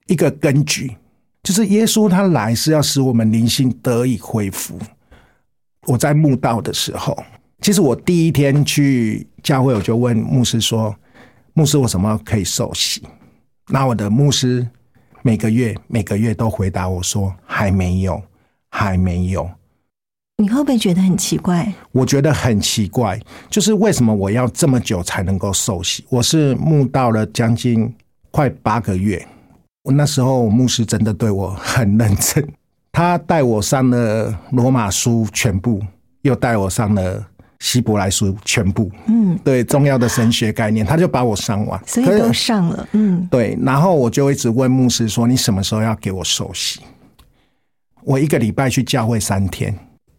[0.07, 0.96] 一个根据，
[1.42, 4.79] 就是耶稣他来是要使我们灵性得以恢复。
[5.87, 7.20] 我在墓道的时候。
[7.62, 10.94] 其实我第一天去教会，我就问牧师说
[11.55, 13.03] ：“牧师，我什么可以受洗？”
[13.72, 14.64] 那我的牧师
[15.22, 18.22] 每个月每个月都回答我说：“还没有，
[18.70, 19.51] 还没有。”
[20.38, 21.72] 你会不会觉得很奇怪？
[21.92, 23.18] 我觉得很奇怪，
[23.49, 26.05] 就是为什么我要这么久才能够受洗？
[26.11, 27.92] 我是牧到了将近
[28.31, 29.27] 快八个月，
[29.85, 32.46] 我那时候牧师真的对我很认真，
[32.92, 35.83] 他带我上了罗马书全部，
[36.22, 37.27] 又带我上了。
[37.59, 43.59] 希伯来书全部，嗯，对重要的神学概念，他就把我上完，所以都上了，嗯，对。
[43.62, 46.81] 然后我就一直问牧师说：“你什么时候要给我受洗？”
[48.05, 49.75] 我一个礼拜去教会三天，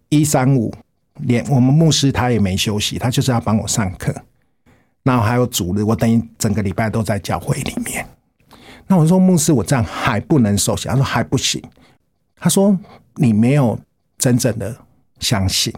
[0.10, 0.74] 一三五
[1.22, 4.14] 连我们牧师他也没休息，他就是要帮我上课。
[5.04, 8.06] 然后还有主日，我等于整个礼拜都在教会里面。
[8.88, 10.88] 那我说牧师，我这样还不能受洗？
[10.88, 11.62] 他说还不行。
[12.36, 12.78] 他说
[13.16, 13.80] 你没有
[14.18, 14.76] 真正的
[15.20, 15.74] 相信，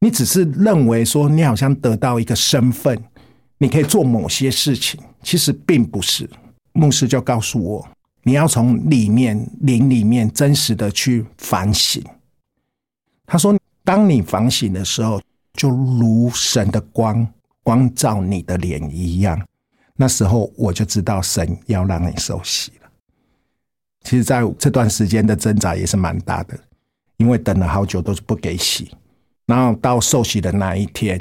[0.00, 2.98] 你只是认为说你好像得到一个身份，
[3.58, 6.28] 你可以做某些事情，其实并不是。
[6.72, 7.88] 牧师就告诉我，
[8.22, 12.02] 你要从里面灵里面真实的去反省。
[13.32, 15.18] 他说，当你反省的时候，
[15.54, 17.26] 就如神的光
[17.62, 19.42] 光照你的脸一样。
[19.96, 22.90] 那时候我就知道神要让你受洗了。
[24.02, 26.58] 其实，在这段时间的挣扎也是蛮大的，
[27.16, 28.94] 因为等了好久都是不给洗。
[29.46, 31.18] 然后到受洗的那一天，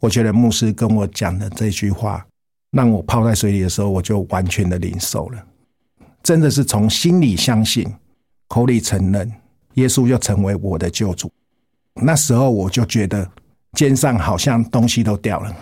[0.00, 2.26] 我觉得牧师跟我讲的这句话。
[2.72, 5.46] 让我泡在水里的时候，我就完全的领受了，
[6.20, 7.94] 真的是从心里相信，
[8.48, 9.32] 口里承认，
[9.78, 11.30] 耶稣就成为我的救主。
[11.94, 13.28] 那时候我就觉得
[13.72, 15.56] 肩上好像东西都掉了，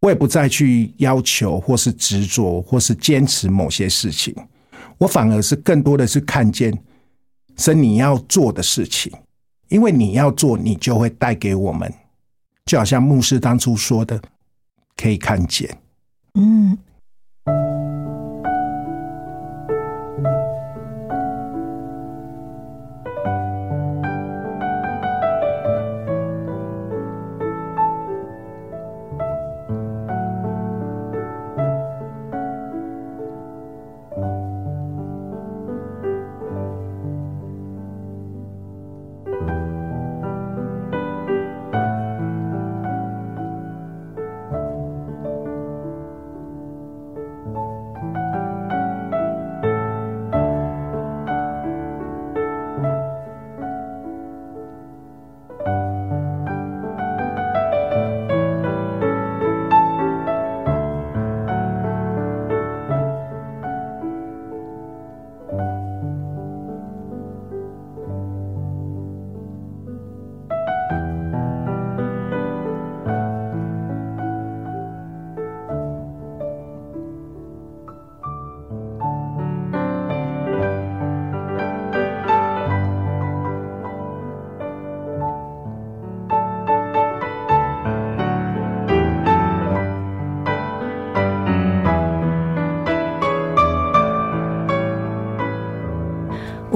[0.00, 4.34] 我也不再去要求或是执着或是坚持某些事情，
[4.96, 6.72] 我反而是更多的是看见
[7.56, 9.12] 神你要做的事情，
[9.68, 11.92] 因为你要做，你就会带给我们，
[12.64, 14.20] 就好像牧师当初说的，
[14.96, 15.76] 可以看见。
[16.34, 16.78] 嗯。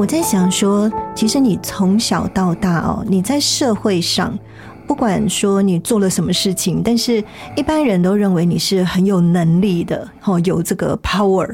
[0.02, 4.36] 我在想说，其实你从小到大哦，你在社会上，
[4.84, 7.22] 不管说你做了什么事情，但是
[7.54, 11.48] 一般人都认为你是很有能力的，哦，有这个 power，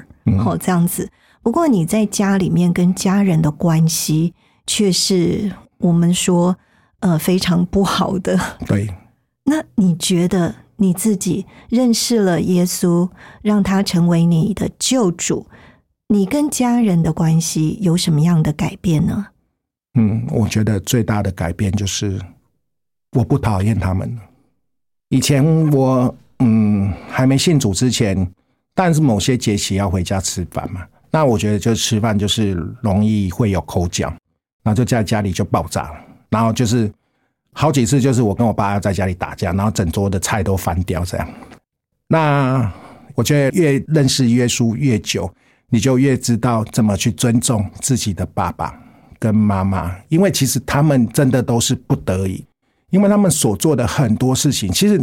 [0.46, 1.06] 哦，这样子。
[1.42, 4.32] 不过你在家里面跟家人的关系，
[4.66, 6.56] 却是我们说
[7.00, 8.40] 呃非常不好的。
[8.66, 8.88] 对。
[9.44, 13.10] 那你觉得你自己认识了耶稣，
[13.42, 15.46] 让他成为你的救主？
[16.10, 19.26] 你跟家人的关系有什么样的改变呢？
[19.94, 22.18] 嗯，我觉得最大的改变就是
[23.12, 24.18] 我不讨厌他们。
[25.10, 28.26] 以前我嗯还没信主之前，
[28.74, 34.08] 但是某些节气要回家吃饭嘛，那我觉得就吃饭就是容易会有口角，
[34.62, 36.90] 然后就在家里就爆炸了，然后就是
[37.52, 41.28] 好几次就是我跟我爸在家里打架，然后整桌的菜都翻掉这样。
[42.06, 42.72] 那
[43.14, 45.30] 我觉得越认识耶稣越久。
[45.70, 48.74] 你就越知道怎么去尊重自己的爸爸
[49.18, 52.42] 跟妈妈，因为其实他们真的都是不得已，
[52.90, 54.98] 因为他们所做的很多事情，其实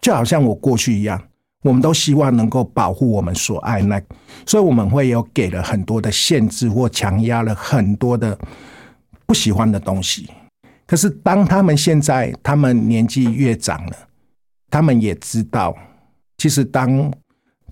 [0.00, 1.18] 就好像我过去一样，
[1.62, 3.98] 我们都希望能够保护我们所爱那，
[4.44, 8.38] 所以我们会有给了很多的限制或强压了很多的
[9.24, 10.28] 不喜欢的东西。
[10.86, 13.96] 可是当他们现在他们年纪越长了，
[14.68, 15.74] 他们也知道，
[16.36, 17.10] 其实当。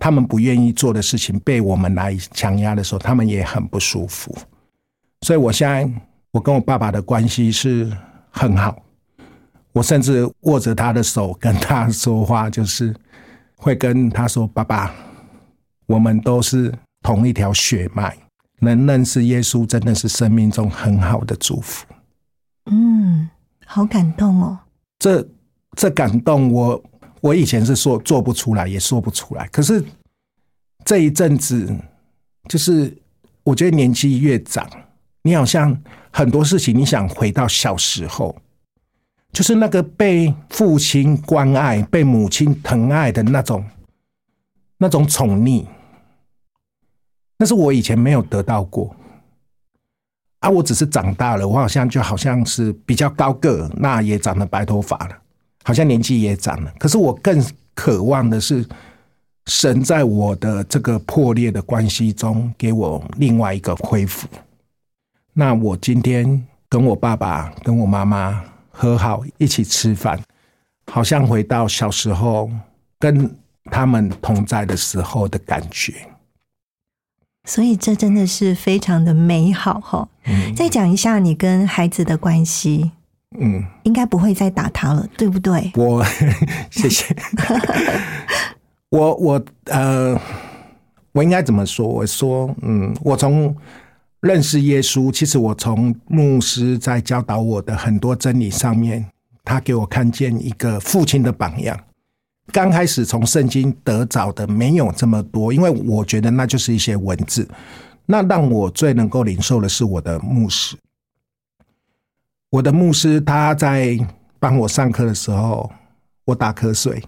[0.01, 4.35] 他们不愿意做的事情被我们来强压的时候，他们也很不舒服。
[5.23, 5.91] 所以，我现在
[6.31, 7.93] 我跟我爸爸的关系是
[8.31, 8.81] 很好。
[9.73, 12.95] 我甚至握着他的手跟他说话，就是
[13.57, 14.95] 会跟他说：“爸爸，
[15.87, 16.73] 我们都是
[17.03, 18.17] 同一条血脉，
[18.61, 21.87] 能认识耶稣真的是生命中很好的祝福。”
[22.71, 23.29] 嗯，
[23.67, 24.59] 好感动哦。
[24.99, 25.29] 这
[25.77, 26.71] 这感动我。
[26.71, 26.83] 我
[27.21, 29.47] 我以前是说做不出来，也说不出来。
[29.49, 29.85] 可是
[30.85, 31.75] 这一阵子，
[32.49, 32.97] 就是
[33.43, 34.69] 我觉得年纪越长，
[35.23, 35.77] 你好像
[36.13, 38.37] 很多事情，你想回到小时候，
[39.33, 43.65] 就是那个被父亲关爱、被母亲疼爱的那种
[44.79, 45.67] 那种宠溺，
[47.37, 48.95] 那是我以前没有得到过。
[50.41, 55.19] 啊，我只是长大了，我好像就好像是比较高个，那也长了白头发了。
[55.69, 57.45] 好像年纪也长了，可是我更
[57.75, 58.67] 渴望的是
[59.49, 64.27] 神在我的这个破裂的关系中，给我另外一个恢复。
[65.35, 70.19] 那我今天跟我爸爸、跟我妈妈和好，一起吃饭，
[70.91, 72.51] 好像回到小时候
[72.99, 73.31] 跟
[73.65, 75.93] 他们同在的时候的感觉。
[77.47, 80.09] 所以这真的是非常的美好哈。
[80.57, 82.93] 再讲一下你跟孩子的关系，
[83.39, 85.71] 嗯，应该不会再打他了，对不对？
[85.75, 86.05] 我
[86.71, 87.15] 谢谢。
[88.91, 90.19] 我我呃，
[91.13, 91.87] 我应该怎么说？
[91.87, 93.55] 我说，嗯，我从
[94.21, 99.05] 认识耶稣，其实我从牧师在教导我的很多真理上面，
[99.45, 101.79] 他给我看见一个父亲的榜样。
[102.51, 107.47] 刚开始从圣经得着的没有这么多，因为我觉得那就是一些文字。
[108.07, 110.75] 那让我最能够领受的是我的牧师。
[112.51, 113.99] 我的牧师他在
[114.39, 115.71] 帮我上课的时候，
[116.25, 117.03] 我打瞌睡，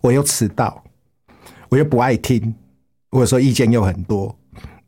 [0.00, 0.82] 我又迟到。
[1.68, 2.54] 我又不爱听，
[3.10, 4.34] 或者说意见又很多，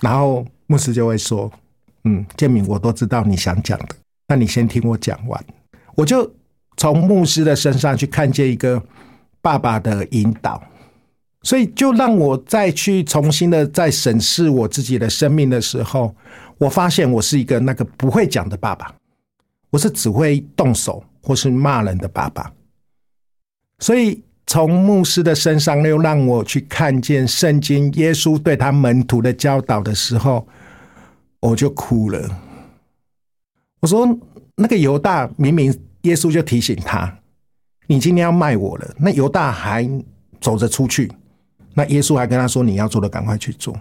[0.01, 1.53] 然后牧师就会说
[2.05, 3.89] ：“嗯，建明，我都知道你想讲的，
[4.29, 5.45] 那你先听我讲完。”
[5.95, 6.33] 我就
[6.79, 8.83] 从牧师的身上去看见一个
[9.43, 10.63] 爸爸的引导，
[11.43, 16.15] 所以就让我再去重新的在审视我自己的生命的时候，
[16.57, 18.95] 我发现我是一个那个不会讲的爸爸，
[19.71, 22.53] 我是只会动手或是骂人的爸爸，
[23.79, 24.23] 所以。
[24.47, 30.45] 从牧师的身上，又让我去看见圣经耶稣对他门徒的教导的时候，
[31.39, 32.41] 我就哭了。
[33.81, 34.09] 我说
[34.57, 37.17] ：“那个犹大明明耶稣就提醒他，
[37.87, 39.89] 你今天要卖我了。”那犹大还
[40.41, 41.13] 走着出去，
[41.75, 43.81] 那耶稣还跟他说：“你要做的赶快去做。”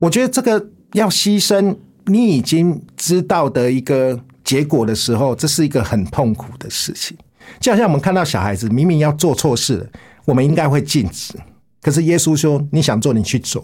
[0.00, 1.76] 我觉得这个要牺牲
[2.06, 7.14] 你已经知道的一个结果的时候，这是一个很痛苦的事情。
[7.60, 9.86] 就好像我们看到小孩子明明要做错事了，
[10.24, 11.34] 我们应该会禁止。
[11.82, 13.62] 可是耶稣说：“你想做，你去做。”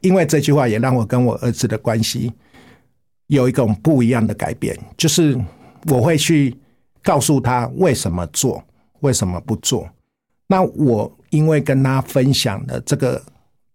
[0.00, 2.32] 因为这句话也让我跟我儿子的关系
[3.26, 5.36] 有一种不一样的改变，就是
[5.86, 6.56] 我会去
[7.02, 8.62] 告诉他为什么做，
[9.00, 9.88] 为什么不做。
[10.46, 13.20] 那我因为跟他分享的这个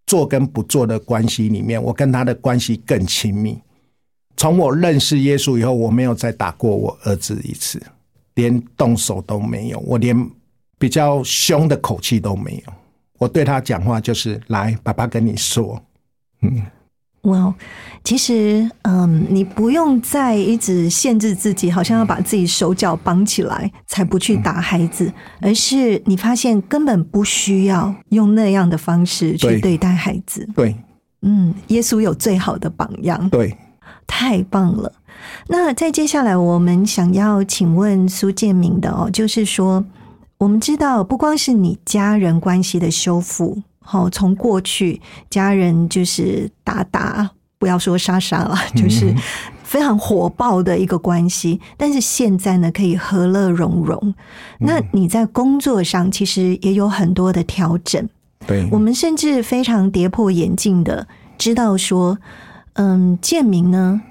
[0.06, 3.60] 做跟不做的关系里面，我跟他的关系更亲密。
[4.38, 7.82] 从我认识耶稣以后，我没有再打过我儿子一次。
[8.36, 10.30] 连动手都没有，我连
[10.80, 12.74] 比较凶的口气都没有。
[13.20, 15.80] 我对他讲话就是：“来，爸爸跟你说。”
[16.42, 16.66] 嗯，
[17.24, 17.54] 哇，
[18.06, 25.12] 其实，嗯，你不用再一直限制自己，好像要把自己手脚绑起来才不去打孩子，
[25.42, 30.48] 而是你发现根本不需要用那样的方式去对待孩子。
[30.56, 30.74] 对，
[31.22, 33.30] 嗯，耶稣有最好的榜样。
[33.30, 33.56] 对，
[34.12, 34.92] 太棒了。
[35.48, 39.86] 那在接下来，我们想要请问苏建明的哦，就是说，
[40.38, 45.00] 我们知道不光是你家人关系的修复，好，从过去
[45.30, 49.16] 家人就是打打，不要说杀杀了，就是
[49.64, 54.14] 非常火爆的一个关系，但是现在呢，可以和乐融融。
[54.60, 58.10] 那你在工作上其实也有很多的调整，
[58.46, 61.08] 对我们甚至非常跌破眼镜的
[61.38, 62.18] 知道说，
[62.74, 64.02] 嗯，建明呢。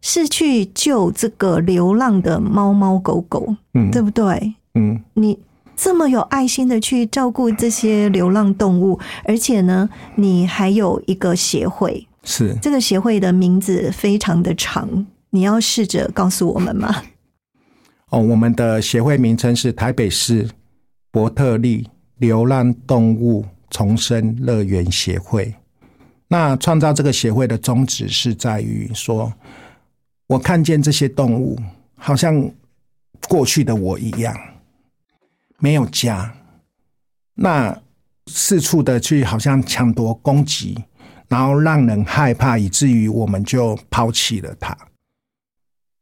[0.00, 4.54] 是去救这个流浪的猫猫狗狗，嗯，对不对？
[4.74, 5.36] 嗯，你
[5.76, 17.02] 这么有爱心的去照顾这些流浪动物，而且呢，你还有一个协会，是这个协会的名字非常的长，你要试着告诉我们吗？
[18.10, 20.48] 哦，我们的协会名称是台北市
[21.10, 21.88] 伯特利
[22.18, 25.52] 流浪动物重生乐园协会。
[26.28, 29.32] 那创造这个协会的宗旨是在于说。
[30.28, 31.58] 我看见这些动物，
[31.96, 32.50] 好像
[33.30, 34.38] 过去的我一样，
[35.58, 36.34] 没有家，
[37.32, 37.80] 那
[38.26, 40.84] 四处的去好像抢夺、攻击，
[41.28, 44.76] 然后让人害怕，以至于我们就抛弃了它。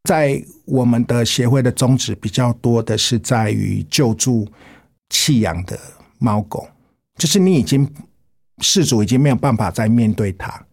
[0.03, 4.45] 在我们的协会的宗旨比较多的是在于救助
[5.07, 5.79] 弃养的
[6.19, 6.67] 猫狗，
[7.15, 7.89] 就是你已经
[8.59, 10.63] 事主已经没有办法再面对它。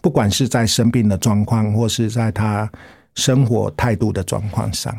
[0.00, 2.70] 不管是在生病的状况，或是在他
[3.16, 4.96] 生活态度的状况上，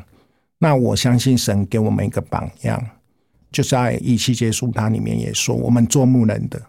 [0.60, 2.84] 那我相信神给我们一个榜样，
[3.50, 6.62] 就在一期结束它里面也说，我们做牧人的，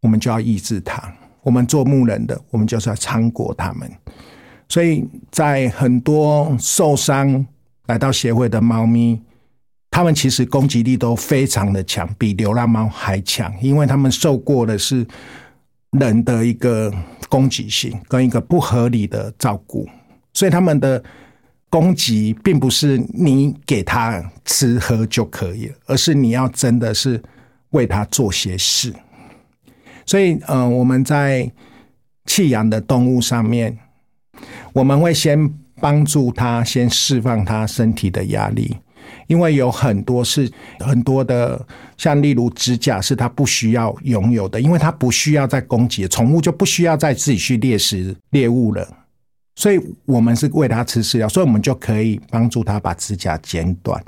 [0.00, 1.00] 我们就要医治他；
[1.42, 3.88] 我们做牧人的，我们就是要参过他们。
[4.68, 7.46] 所以在很多受伤
[7.86, 9.20] 来到协会的猫咪，
[9.90, 15.06] 他们其实攻击力都非常的强，比流浪猫还强，因为他们受过的是。
[15.98, 16.94] 人的一个
[17.28, 19.88] 攻击性跟一个不合理的照顾，
[20.32, 21.02] 所以他们的
[21.68, 27.20] 攻击并不是你给他吃喝就可以了，而是你要真的是
[27.70, 28.94] 为他做些事。
[30.06, 31.50] 所以，呃，我们在
[32.24, 33.76] 弃养的动物上面，
[34.72, 38.76] 我们会先帮助它，先释放它身体的压力，
[39.26, 41.64] 因为有很多是很多的，
[41.96, 48.86] 像例如指甲是它不需要拥有的，因为它不需要再攻击，宠物就不需要再自己去猎食猎物了。
[49.56, 54.02] 所以我们是喂它吃饲料，所以我们就可以帮助它把指甲剪短，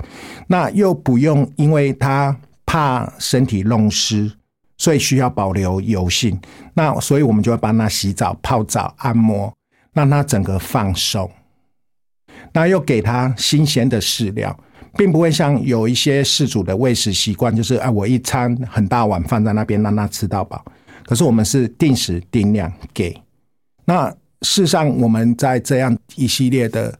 [0.47, 2.35] 那又不用因为它
[2.65, 4.31] 怕身体弄湿，
[4.77, 6.39] 所以需要保留油性。
[6.73, 9.53] 那所以我们就会帮它洗澡、泡澡、按摩，
[9.93, 11.29] 让它整个放松。
[12.51, 14.57] 那又给它新鲜的饲料，
[14.97, 20.63] 并不会像有一些饲主的喂食习惯，就是啊，我一餐很大碗放在那边让它吃到饱。
[21.05, 23.13] 可是我们是定时定量给。
[23.85, 24.09] 那
[24.41, 26.97] 事实上，我们在这样一系列的，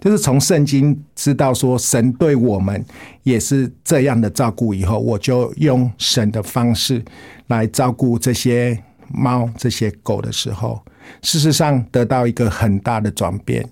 [0.00, 2.84] 就是从圣经知道说神对我们
[3.22, 7.02] 也是这样的照顾以后，我就用神的方式
[7.46, 10.80] 来照顾这些猫、这些狗的时候，
[11.22, 13.66] 事实上得到一个很大的转变。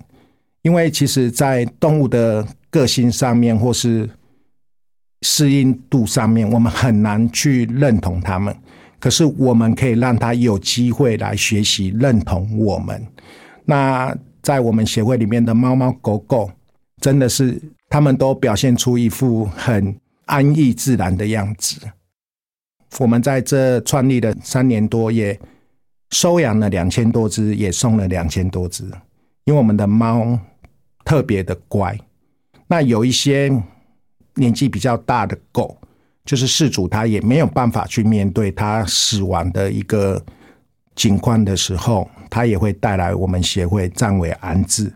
[0.63, 4.09] 因为其实，在动物的个性上面，或是
[5.21, 8.55] 适应度上面，我们很难去认同它们。
[8.99, 13.05] 可是我们可以让他有机会来学习认同我们。
[13.65, 16.49] 那在我们协会里面的猫猫狗狗，
[17.01, 19.95] 真的是他们都表现出一副很
[20.25, 21.77] 安逸自然的样子。
[22.99, 25.37] 我们在这创立了三年多，也
[26.11, 28.85] 收养了两千多只，也送了两千多只。
[29.43, 30.39] 因为我们的猫
[31.03, 31.99] 特别的乖，
[32.73, 33.51] 那有一些
[34.33, 35.77] 年纪比较大的狗。
[36.25, 40.23] 就是事主他也没有办法去面对他死亡的一个
[40.95, 44.93] 情况的时候，他也会带来我们协会暂为安置，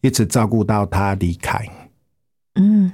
[0.00, 1.60] 一直照顾到他离开。
[2.54, 2.92] 嗯，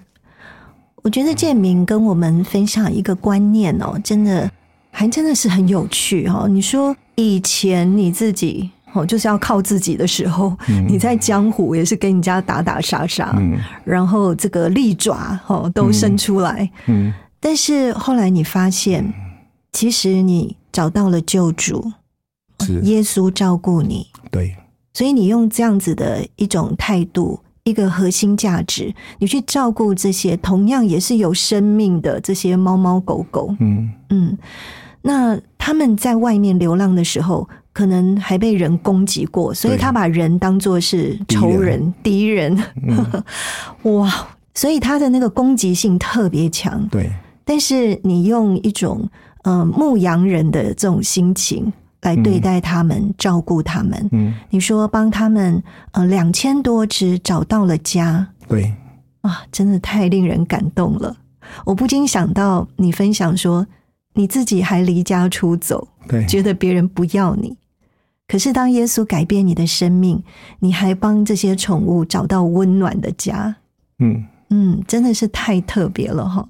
[1.02, 4.50] 我觉得建明跟我们分享一个观念哦，真的
[4.90, 6.48] 还真的是很有趣、哦。
[6.48, 10.86] 你说以前你自己哦就是要靠自己的时候，嗯。
[10.88, 13.58] 你在江湖也是跟人家打打杀杀，嗯。
[13.84, 17.12] 然后这个利爪哦都伸出来，嗯。
[17.38, 19.12] 但是后来你发现，
[19.72, 21.92] 其实你找到了救主，
[22.60, 22.80] 是。
[22.80, 24.56] 耶稣照顾你，对，
[24.94, 33.54] 所以你用这样子的一种态度，一个核心价值，你去照顾这些同样也是有生命的这些猫猫狗狗。
[33.60, 33.90] 嗯。
[34.08, 34.38] 嗯，
[35.02, 42.58] 那他们在外面流浪的时候，可能还被人攻击过，所以他把人当作是仇人、敌人。
[43.84, 44.28] 哇！
[44.54, 46.88] 所以他的那个攻击性特别强。
[46.88, 47.12] 对，
[47.44, 49.06] 但是你用一种
[49.42, 51.70] 呃牧羊人的这种心情
[52.00, 54.08] 来对待他们，照顾他们。
[54.12, 55.62] 嗯你说帮他们
[55.92, 58.72] 呃两千多只找到了家对，
[59.20, 61.14] 啊，真的太令人感动了。
[61.66, 63.66] 我不禁想到你分享说，
[64.14, 67.54] 你自己还离家出走，对，觉得别人不要你。
[68.28, 70.22] 可是当耶稣改变你的生命，
[70.60, 73.56] 你还帮这些宠物找到温暖的家。
[73.98, 74.26] 嗯。
[74.48, 76.48] 嗯，真的是太特别了哈。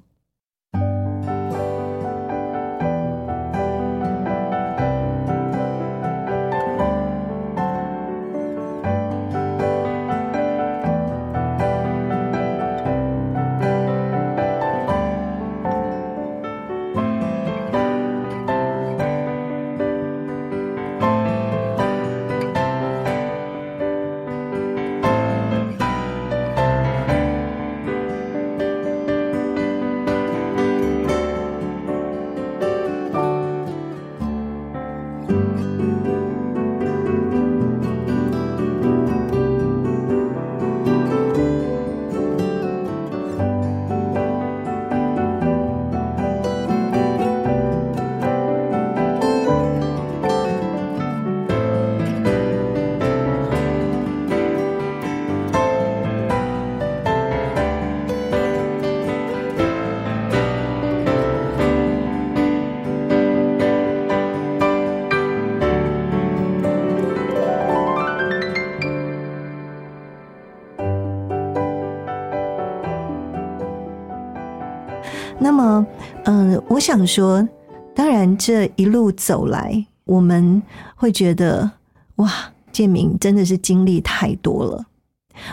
[76.77, 77.47] 我想说，
[77.95, 80.61] 当然这一路走来，我们
[80.95, 81.71] 会觉得
[82.17, 82.31] 哇，
[82.71, 84.85] 建明真的是经历太多了。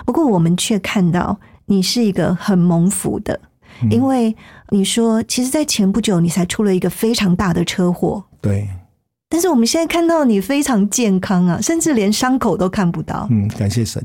[0.04, 3.40] 不过，我们却看到你是一个很蒙福的，
[3.90, 4.36] 因为
[4.68, 8.68] 你说，其实，在前不久你才出了一个非常大的车祸，对，
[9.30, 13.26] 但是我们现在看到你非常健康啊，甚至连伤口都看不到。
[13.30, 14.02] 嗯，感谢神。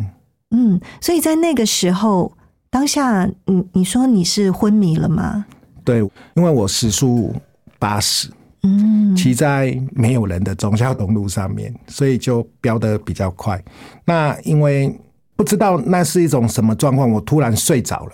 [0.51, 2.31] 嗯，所以在那个时候，
[2.69, 5.47] 当下，你你说你是昏迷了吗？
[5.83, 5.99] 对，
[6.33, 7.33] 因为我时速
[7.77, 8.29] 八十，
[8.63, 13.61] 嗯，骑在没有人的忠孝东路上面，所以就飙得比较快。
[14.05, 14.93] 那因为
[15.35, 18.13] 不知道那是一种什么状况，我突然睡着了，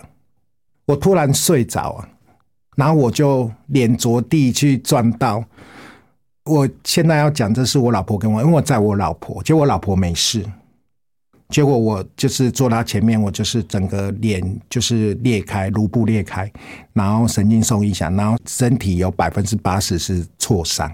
[0.86, 2.10] 我突然睡着啊，
[2.76, 5.44] 然后我就脸着地去撞到。
[6.44, 10.46] 我现在要讲，这是我老婆跟我，因为我载我老婆，结果我老婆没事，
[11.50, 16.52] 结果我就是坐他前面，我就是整个脸就是裂开，颅部裂开，
[16.94, 20.92] 然后神经受影响，然后身体有百分之八十是挫伤。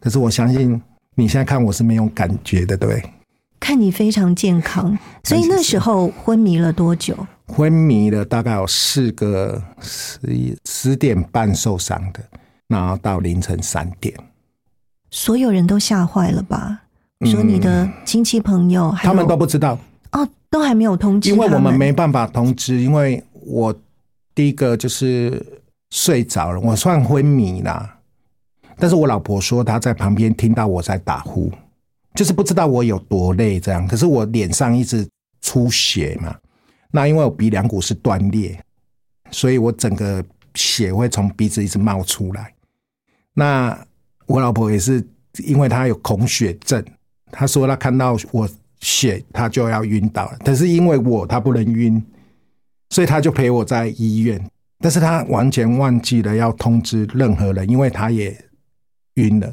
[0.00, 0.80] 可是我相信
[1.14, 3.02] 你现在看我是没有感觉的，对？
[3.60, 7.14] 看你非常健康， 所以那时候昏迷了多久？
[7.46, 12.20] 昏迷了大概有四个十一十点半受伤的，
[12.68, 14.14] 然后到凌晨三点。
[15.10, 16.82] 所有人都吓坏了吧？
[17.24, 19.78] 说你的亲戚朋友，还有他们都不知道，
[20.12, 23.74] 哦，都还没有通知因为我们没办法通知，因为我
[24.34, 25.44] 第一个就是
[25.90, 27.98] 睡着了，我算昏迷啦。
[28.78, 31.50] 但是我老婆说她在旁边听到我在打呼，
[32.14, 33.88] 就是不知道我有多累这样。
[33.88, 35.08] 可是我脸上一直
[35.40, 36.36] 出血嘛，
[36.90, 38.62] 那因为我鼻梁骨是断裂，
[39.30, 40.22] 所以我整个
[40.54, 42.52] 血会从鼻子一直冒出来。
[43.32, 43.78] 那
[44.26, 45.02] 我老婆也是，
[45.44, 46.84] 因为她有恐血症，
[47.30, 48.48] 她说他看到我
[48.80, 50.38] 血，他就要晕倒了。
[50.44, 52.02] 但是因为我他不能晕，
[52.90, 54.40] 所以他就陪我在医院。
[54.78, 58.36] 但是他完全忘记了要通知任何人，因为他也
[59.14, 59.50] 晕了，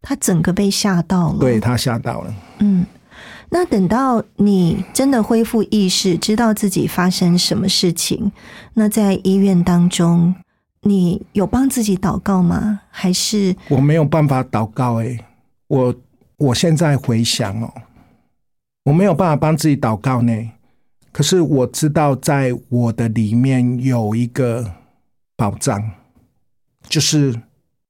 [0.00, 1.38] 他整个被吓到了。
[1.40, 2.34] 对，他吓到了。
[2.60, 2.86] 嗯，
[3.50, 8.30] 那等到你真的恢复意识，知道自己发生什么事情，
[8.74, 10.32] 那在医院当中，
[10.82, 12.82] 你有帮自己祷告吗？
[12.88, 15.18] 还是我没有办法祷告、欸，
[15.66, 15.92] 我
[16.42, 17.72] 我现在回想哦，
[18.84, 20.50] 我没有办法帮自己祷告呢。
[21.12, 24.72] 可是我知道，在我的里面有一个
[25.36, 25.90] 保障，
[26.88, 27.40] 就是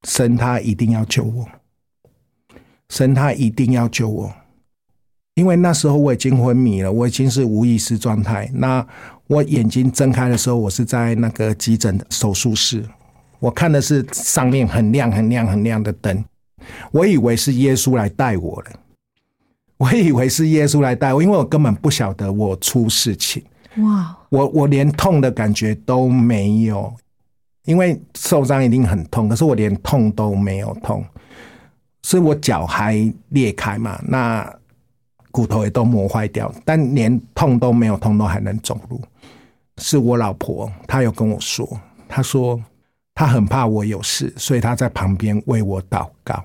[0.02, 1.48] 神他一定要救我，
[2.90, 4.34] 神他一定要救我，
[5.34, 8.50] 因为那时候我已经昏迷了，我已经是无意识状态。
[8.52, 8.86] 那
[9.28, 12.84] 我眼睛睁开的时候，我是在那个急诊手术室，
[13.38, 16.22] 我看的是上面很亮、很亮、很亮的灯，
[16.90, 18.70] 我以为是耶稣来带我了，
[19.76, 23.42] 我以为是耶稣来带我，因为我根本不晓得我出事情，
[23.78, 26.94] 哇，我我连痛的感觉都没有，
[27.64, 31.04] 因为受伤一定很痛，可是我连痛都没有痛，
[32.02, 34.54] 是我脚还裂开嘛，那
[35.30, 39.00] 骨头也都磨坏掉，但连痛都没有，痛都还能走路。
[39.78, 41.66] 是我老婆，她有跟我说，
[42.06, 42.62] 她说
[43.14, 46.44] 她很怕我有事，所以她在旁边为我祷告。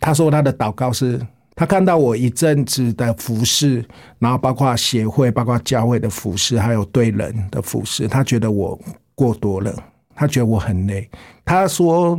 [0.00, 1.20] 她说他的祷告是，
[1.54, 3.84] 他看到我一阵子的服侍，
[4.18, 8.78] 然后包括协会、包括教会的服侍，还有对人的服侍，他觉得我
[9.14, 9.74] 过多了，
[10.14, 11.08] 他觉得我很累。
[11.44, 12.18] 他说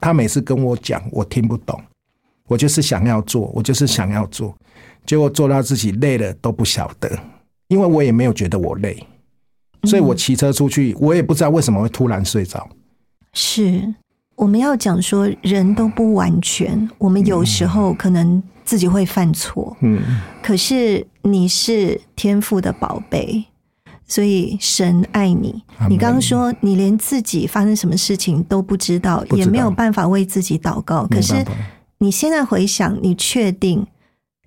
[0.00, 1.78] 他每次跟我讲，我听不懂，
[2.46, 4.56] 我就是想要做，我就是想要做，
[5.04, 7.10] 结果做到自己累了都不晓得，
[7.68, 9.06] 因为我也没有觉得我累。
[9.84, 12.68] 所以我骑车出去，我也不知道为什么会突然睡着。
[13.32, 13.94] 是
[14.38, 20.00] 我们要讲说，人都不完全，我们有时候可能自己会犯错，嗯，
[20.40, 23.44] 可是你是天赋的宝贝，
[24.06, 25.60] 所以神爱你。
[25.90, 31.04] 你刚刚说你连自己发生什么事情都不知道，知道也没有办法为自己祷告。
[31.08, 31.44] 可是
[31.98, 33.84] 你现在回想，你确定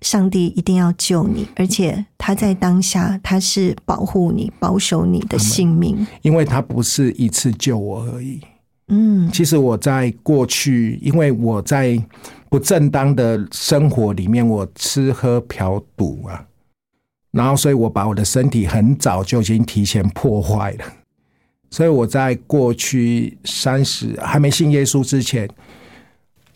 [0.00, 6.06] 上帝一定要救你，而且他在当下他是保护你、保守你的性命。
[6.22, 8.40] 因为他不是一次救我而已。
[8.94, 11.98] 嗯其实我在过去，因为我在
[12.50, 16.46] 不正当的生活里面，我吃喝嫖赌啊，
[17.30, 20.84] 然后所以我把我的身体很早就已经提前破坏了。
[21.70, 25.48] 所以我在过去三十还没信耶稣之前，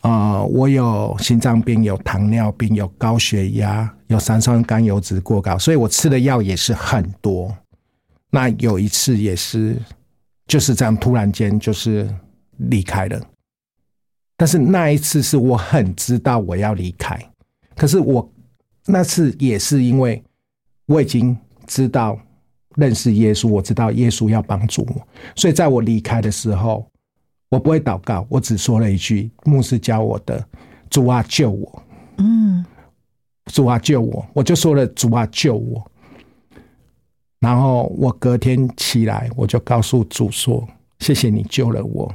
[0.00, 7.56] 啊、我有心脏病，有糖尿病，有高血压，有三酸甘油脂过高，所以我吃的药也是很多。
[8.30, 9.74] 那有一次也是
[10.46, 12.06] 就是这样，突然间就是
[12.56, 13.20] 离开了。
[14.36, 17.18] 但是那一次是我很知道我要离开，
[17.74, 18.30] 可是我
[18.86, 20.22] 那次也是因为
[20.86, 21.36] 我已经
[21.66, 22.18] 知道
[22.76, 26.86] 认识耶稣，我知道耶稣要帮助我，所以在我离开的时候，
[27.48, 30.46] 我不会祷告，我只说了一句牧师教我的
[30.90, 31.82] ：“主啊，救我！
[32.18, 32.64] 嗯，
[33.46, 35.90] 主啊，救我！”我就说了：“主啊，救我！”
[37.40, 40.66] 然后我隔天起来，我就告诉主说
[41.00, 42.14] ：“谢谢你救了我，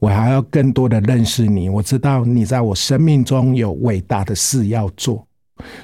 [0.00, 1.68] 我还要更多的认识你。
[1.68, 5.24] 我知道你在我生命中有伟大的事要做，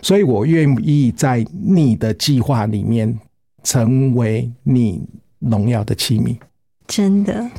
[0.02, 3.16] 所以我愿意在你的计划里面
[3.62, 5.06] 成为你
[5.38, 6.36] 荣耀的器皿。
[6.88, 7.50] 真的。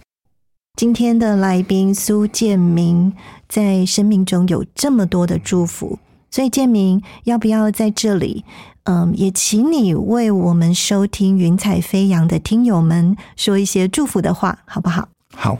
[0.75, 3.11] 今天的来宾苏建明
[3.49, 5.97] 在生命中有这么多的祝福，
[6.29, 8.45] 所以建明要不要在这里，
[8.83, 15.09] 嗯，也请你为我们收听《云彩飞扬》的听友们说一些祝福的话，好不好？
[15.33, 15.57] 好，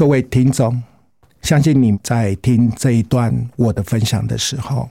[0.00, 0.82] 各位听众，
[1.42, 4.88] 相信你在听这一段我的分享的时候，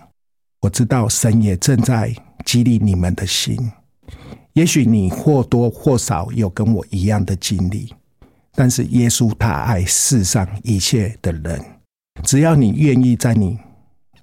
[0.62, 2.14] 我知道神也正在
[2.46, 3.58] 激励你们的心。
[4.54, 7.92] 也许你或多或少有跟我一样的经历。
[8.54, 11.60] 但是耶稣他爱世上一切的人，
[12.22, 13.58] 只要你愿意在你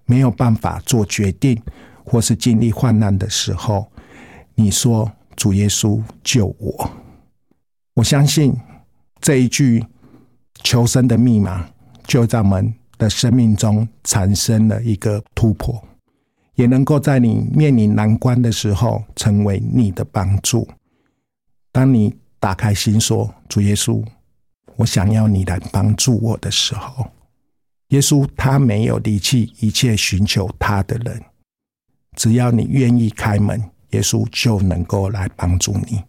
[0.05, 1.61] 没有办法做决定
[2.05, 3.91] 或是经历患难的时候，
[4.55, 6.91] 你说主耶稣救我，
[7.95, 8.57] 我相信
[9.21, 9.85] 这一句
[10.67, 11.65] 求生的密码
[12.09, 15.81] 就在我们的生命中产生了一个突破，
[16.57, 20.67] 也能够在你面临难关的时候成为你的帮助。
[21.71, 24.05] 当你打开心说主耶稣。
[24.75, 27.07] 我想要你来帮助我的时候，
[27.89, 31.23] 耶稣他没有离弃一切寻求他的人，
[32.15, 33.59] 只要你愿意开门，
[33.93, 36.03] 耶稣就能够来帮助你。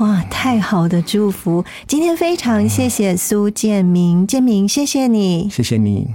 [0.00, 1.64] 哇，太好的祝福！
[1.86, 6.08] 今天非常谢谢苏建明，建明，谢谢你，谢谢你。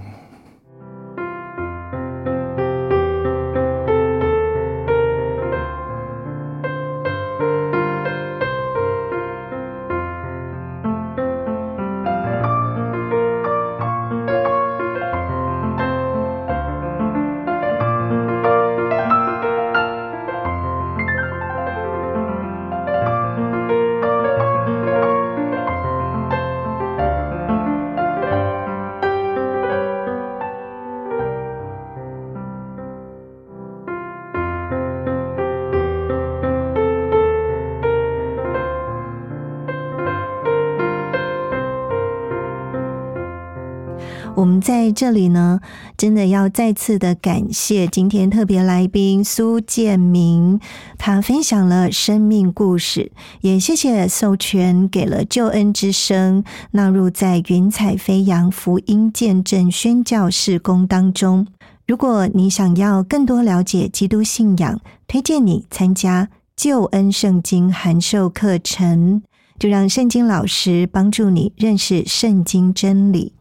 [44.60, 45.60] 在这里呢，
[45.98, 50.60] 真的要再次的感谢今天特别来宾苏建明，
[50.98, 61.48] 他分享了生命故事，也谢谢授权给了救恩之声纳入在云彩飞扬福音见证宣教事工当中。
[61.88, 69.22] 如果你想要更多了解基督信仰，推荐你参加救恩圣经函授课程，
[69.58, 73.34] 就让圣经老师帮助你认识圣经真理。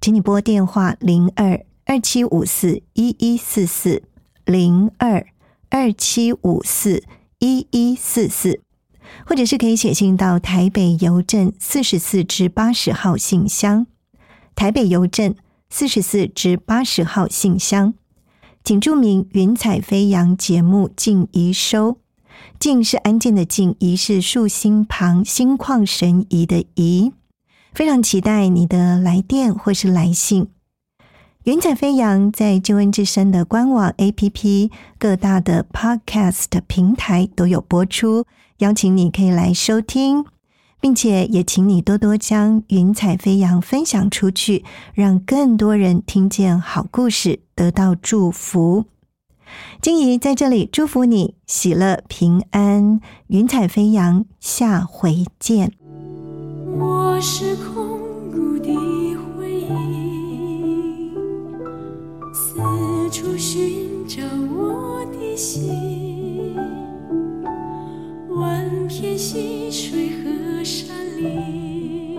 [0.00, 4.02] 请你拨电话零二二七五四一一四四
[4.44, 5.26] 零二
[5.68, 7.02] 二七五四
[7.38, 8.60] 一一四四，
[9.26, 13.86] 或者是可以写信到台北邮政四十四至八十号信箱。
[14.54, 15.34] 台北邮政
[15.68, 17.94] 四十四至八十号信箱，
[18.64, 21.98] 请注明“云彩飞扬”节目静宜收。
[22.58, 27.12] 静是安静的静，宜是竖心旁心旷神怡的怡。
[27.76, 30.48] 非常期待你的来电或是来信。
[31.44, 38.24] 云彩飞扬在救恩之声的官网、APP、各大的 Podcast 平台都有播出，
[38.60, 40.24] 邀请你可以来收听，
[40.80, 44.64] 并且也请你多多将云彩飞扬分享出去，
[44.94, 48.86] 让更多人听见好故事，得到祝福。
[49.82, 55.72] 金怡在这里祝福你喜乐平安，云彩飞扬，下回见。
[56.78, 58.68] 我是空谷的
[59.16, 61.10] 回音，
[62.34, 62.60] 四
[63.10, 64.22] 处寻找
[64.54, 66.54] 我的心，
[68.28, 72.18] 万片溪水和山林，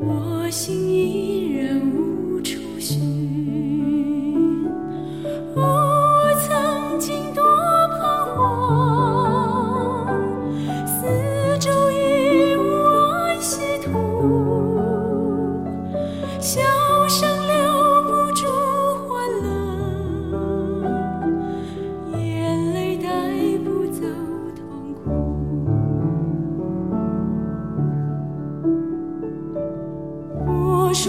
[0.00, 2.98] 我心依然无处寻。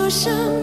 [0.03, 0.62] 说生